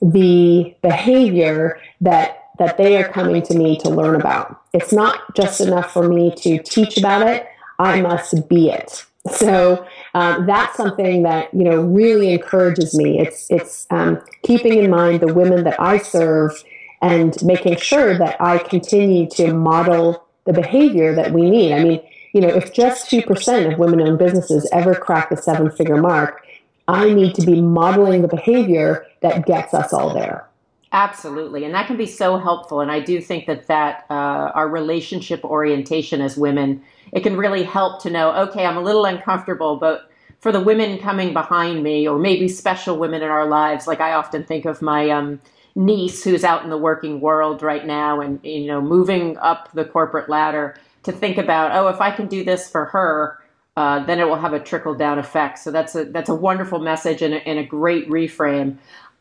the 0.00 0.74
behavior 0.82 1.80
that 2.00 2.44
that 2.58 2.76
they 2.76 3.00
are 3.00 3.08
coming 3.08 3.40
to 3.42 3.54
me 3.54 3.78
to 3.78 3.88
learn 3.88 4.16
about. 4.16 4.60
It's 4.72 4.92
not 4.92 5.34
just 5.36 5.60
enough 5.60 5.92
for 5.92 6.08
me 6.08 6.34
to 6.38 6.60
teach 6.60 6.98
about 6.98 7.26
it. 7.26 7.46
I 7.78 8.00
must 8.00 8.48
be 8.48 8.70
it. 8.70 9.06
So 9.30 9.86
um, 10.14 10.46
that's 10.46 10.76
something 10.76 11.22
that 11.22 11.52
you 11.52 11.64
know 11.64 11.82
really 11.82 12.32
encourages 12.32 12.96
me. 12.96 13.18
It's 13.20 13.50
it's 13.50 13.86
um, 13.90 14.20
keeping 14.42 14.78
in 14.78 14.90
mind 14.90 15.20
the 15.20 15.32
women 15.32 15.64
that 15.64 15.80
I 15.80 15.98
serve 15.98 16.62
and 17.00 17.36
making 17.42 17.76
sure 17.76 18.16
that 18.18 18.40
I 18.40 18.58
continue 18.58 19.28
to 19.30 19.52
model 19.52 20.26
the 20.44 20.52
behavior 20.52 21.14
that 21.14 21.32
we 21.32 21.48
need. 21.48 21.72
I 21.72 21.84
mean, 21.84 22.00
you 22.32 22.40
know, 22.40 22.48
if 22.48 22.72
just 22.72 23.08
two 23.10 23.22
percent 23.22 23.72
of 23.72 23.78
women-owned 23.78 24.18
businesses 24.18 24.68
ever 24.72 24.94
crack 24.94 25.30
the 25.30 25.36
seven-figure 25.36 26.00
mark, 26.00 26.44
I 26.88 27.12
need 27.12 27.34
to 27.36 27.46
be 27.46 27.60
modeling 27.60 28.22
the 28.22 28.28
behavior 28.28 29.06
that 29.20 29.46
gets 29.46 29.74
us 29.74 29.92
all 29.92 30.14
there. 30.14 30.46
Absolutely, 30.90 31.64
and 31.64 31.74
that 31.74 31.86
can 31.86 31.98
be 31.98 32.06
so 32.06 32.38
helpful. 32.38 32.80
And 32.80 32.90
I 32.90 33.00
do 33.00 33.20
think 33.20 33.46
that 33.46 33.66
that 33.66 34.06
uh, 34.08 34.52
our 34.54 34.68
relationship 34.68 35.44
orientation 35.44 36.22
as 36.22 36.36
women 36.36 36.82
it 37.12 37.22
can 37.22 37.36
really 37.36 37.62
help 37.62 38.02
to 38.02 38.10
know, 38.10 38.32
okay, 38.48 38.66
I'm 38.66 38.76
a 38.76 38.82
little 38.82 39.04
uncomfortable, 39.04 39.76
but 39.76 40.10
for 40.40 40.52
the 40.52 40.60
women 40.60 40.98
coming 40.98 41.32
behind 41.32 41.82
me, 41.82 42.06
or 42.06 42.18
maybe 42.18 42.48
special 42.48 42.98
women 42.98 43.22
in 43.22 43.28
our 43.28 43.46
lives, 43.46 43.86
like 43.86 44.00
I 44.00 44.12
often 44.12 44.44
think 44.44 44.64
of 44.64 44.80
my 44.80 45.10
um, 45.10 45.40
niece 45.74 46.22
who's 46.22 46.44
out 46.44 46.64
in 46.64 46.70
the 46.70 46.78
working 46.78 47.20
world 47.20 47.62
right 47.62 47.86
now 47.86 48.20
and, 48.20 48.40
you 48.44 48.66
know, 48.66 48.80
moving 48.80 49.36
up 49.38 49.70
the 49.72 49.84
corporate 49.84 50.28
ladder 50.28 50.76
to 51.02 51.12
think 51.12 51.38
about, 51.38 51.72
oh, 51.72 51.88
if 51.88 52.00
I 52.00 52.10
can 52.10 52.26
do 52.26 52.44
this 52.44 52.68
for 52.70 52.86
her, 52.86 53.38
uh, 53.76 54.04
then 54.04 54.18
it 54.18 54.24
will 54.24 54.36
have 54.36 54.52
a 54.52 54.60
trickle 54.60 54.94
down 54.94 55.18
effect. 55.18 55.58
So 55.60 55.70
that's 55.70 55.94
a 55.94 56.04
that's 56.04 56.28
a 56.28 56.34
wonderful 56.34 56.80
message 56.80 57.22
and 57.22 57.34
a, 57.34 57.48
and 57.48 57.60
a 57.60 57.64
great 57.64 58.08
reframe. 58.08 58.76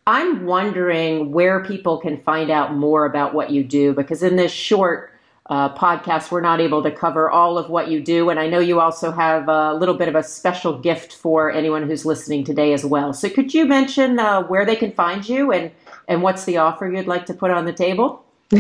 I'm 0.08 0.46
wondering 0.46 1.32
where 1.32 1.64
people 1.64 2.00
can 2.00 2.22
find 2.24 2.50
out 2.50 2.74
more 2.74 3.06
about 3.06 3.36
what 3.36 3.52
you 3.52 3.64
do 3.64 3.94
because 3.94 4.24
in 4.24 4.36
this 4.36 4.52
short 4.52 5.12
uh, 5.50 5.74
podcast, 5.76 6.32
we're 6.32 6.42
not 6.42 6.60
able 6.60 6.84
to 6.84 6.92
cover 6.92 7.30
all 7.30 7.58
of 7.58 7.70
what 7.70 7.90
you 7.90 8.02
do. 8.02 8.30
And 8.30 8.40
I 8.40 8.48
know 8.48 8.60
you 8.60 8.80
also 8.80 9.12
have 9.12 9.48
a 9.48 9.74
little 9.74 9.96
bit 9.96 10.08
of 10.08 10.16
a 10.16 10.24
special 10.24 10.78
gift 10.78 11.14
for 11.14 11.52
anyone 11.52 11.88
who's 11.88 12.06
listening 12.06 12.44
today 12.44 12.74
as 12.74 12.86
well. 12.86 13.14
So 13.14 13.30
could 13.30 13.54
you 13.54 13.66
mention 13.66 14.20
uh, 14.20 14.44
where 14.44 14.66
they 14.66 14.76
can 14.76 14.92
find 14.92 15.28
you 15.28 15.52
and, 15.52 15.72
and 16.08 16.22
what's 16.22 16.46
the 16.46 16.58
offer 16.58 16.88
you'd 16.88 17.08
like 17.08 17.26
to 17.28 17.34
put 17.34 17.52
on 17.52 17.66
the 17.66 17.74
table? 17.74 18.24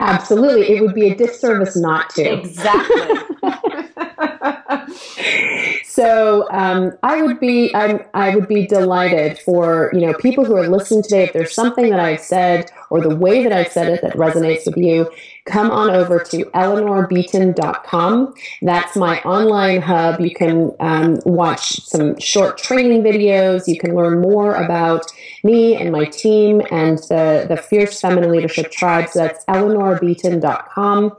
Absolutely. 0.00 0.76
It 0.76 0.82
would 0.82 0.94
be 0.94 1.08
a 1.08 1.14
disservice 1.14 1.76
not 1.76 2.10
to. 2.10 2.22
Exactly. 2.22 3.18
so 5.90 6.48
um, 6.52 6.92
I 7.02 7.20
would 7.20 7.40
be 7.40 7.74
I'm, 7.74 8.00
I 8.14 8.32
would 8.34 8.46
be 8.46 8.64
delighted 8.64 9.40
for 9.40 9.90
you 9.92 10.02
know 10.02 10.14
people 10.14 10.44
who 10.44 10.56
are 10.56 10.68
listening 10.68 11.02
today. 11.02 11.24
If 11.24 11.32
there's 11.32 11.52
something 11.52 11.90
that 11.90 11.98
I've 11.98 12.20
said 12.20 12.70
or 12.90 13.00
the 13.00 13.16
way 13.16 13.42
that 13.42 13.52
I've 13.52 13.72
said 13.72 13.88
it 13.88 14.00
that 14.02 14.12
resonates 14.14 14.66
with 14.66 14.76
you, 14.76 15.10
come 15.46 15.68
on 15.72 15.90
over 15.90 16.20
to 16.20 16.44
eleanorbeaton.com. 16.44 18.34
That's 18.62 18.96
my 18.96 19.20
online 19.22 19.82
hub. 19.82 20.20
You 20.20 20.32
can 20.32 20.70
um, 20.78 21.18
watch 21.24 21.80
some 21.80 22.16
short 22.20 22.56
training 22.56 23.02
videos. 23.02 23.66
You 23.66 23.78
can 23.78 23.96
learn 23.96 24.20
more 24.20 24.54
about 24.54 25.06
me 25.42 25.74
and 25.74 25.90
my 25.90 26.04
team 26.04 26.62
and 26.70 26.98
the 27.08 27.46
the 27.48 27.56
Fierce 27.56 28.00
Feminine 28.00 28.30
Leadership 28.30 28.70
Tribe. 28.70 29.08
So 29.08 29.18
that's 29.18 29.44
eleanorbeaton.com. 29.46 31.16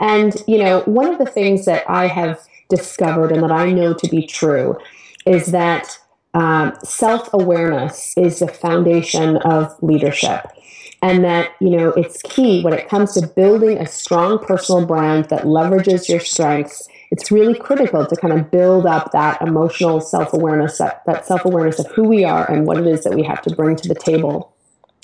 And, 0.00 0.34
you 0.46 0.58
know, 0.58 0.80
one 0.82 1.06
of 1.06 1.18
the 1.18 1.26
things 1.26 1.64
that 1.64 1.88
I 1.88 2.06
have 2.08 2.40
discovered 2.68 3.32
and 3.32 3.42
that 3.42 3.52
I 3.52 3.72
know 3.72 3.94
to 3.94 4.08
be 4.08 4.26
true 4.26 4.78
is 5.26 5.46
that 5.52 5.98
um, 6.34 6.74
self 6.82 7.32
awareness 7.32 8.12
is 8.16 8.40
the 8.40 8.48
foundation 8.48 9.36
of 9.38 9.74
leadership. 9.82 10.46
And 11.00 11.22
that, 11.22 11.50
you 11.60 11.70
know, 11.70 11.90
it's 11.90 12.22
key 12.22 12.62
when 12.62 12.72
it 12.72 12.88
comes 12.88 13.12
to 13.14 13.26
building 13.26 13.78
a 13.78 13.86
strong 13.86 14.38
personal 14.38 14.86
brand 14.86 15.26
that 15.26 15.42
leverages 15.42 16.08
your 16.08 16.20
strengths. 16.20 16.88
It's 17.10 17.30
really 17.30 17.54
critical 17.54 18.06
to 18.06 18.16
kind 18.16 18.32
of 18.32 18.50
build 18.50 18.86
up 18.86 19.12
that 19.12 19.40
emotional 19.42 20.00
self 20.00 20.32
awareness, 20.32 20.78
that, 20.78 21.02
that 21.06 21.26
self 21.26 21.44
awareness 21.44 21.78
of 21.78 21.86
who 21.88 22.04
we 22.04 22.24
are 22.24 22.50
and 22.50 22.66
what 22.66 22.78
it 22.78 22.86
is 22.86 23.04
that 23.04 23.14
we 23.14 23.22
have 23.22 23.42
to 23.42 23.54
bring 23.54 23.76
to 23.76 23.88
the 23.88 23.94
table. 23.94 24.54